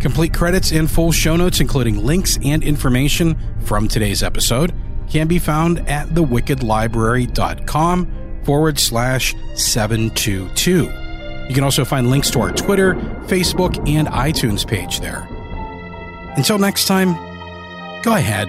[0.00, 4.74] Complete credits and full show notes, including links and information from today's episode,
[5.08, 10.84] can be found at thewickedlibrary.com forward slash 722.
[11.48, 12.94] You can also find links to our Twitter,
[13.26, 15.28] Facebook, and iTunes page there.
[16.36, 17.14] Until next time,
[18.02, 18.48] go ahead,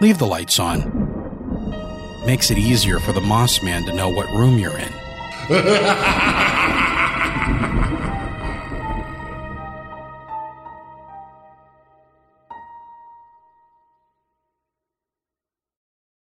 [0.00, 0.98] leave the lights on.
[2.26, 4.92] Makes it easier for the Moss Man to know what room you're in.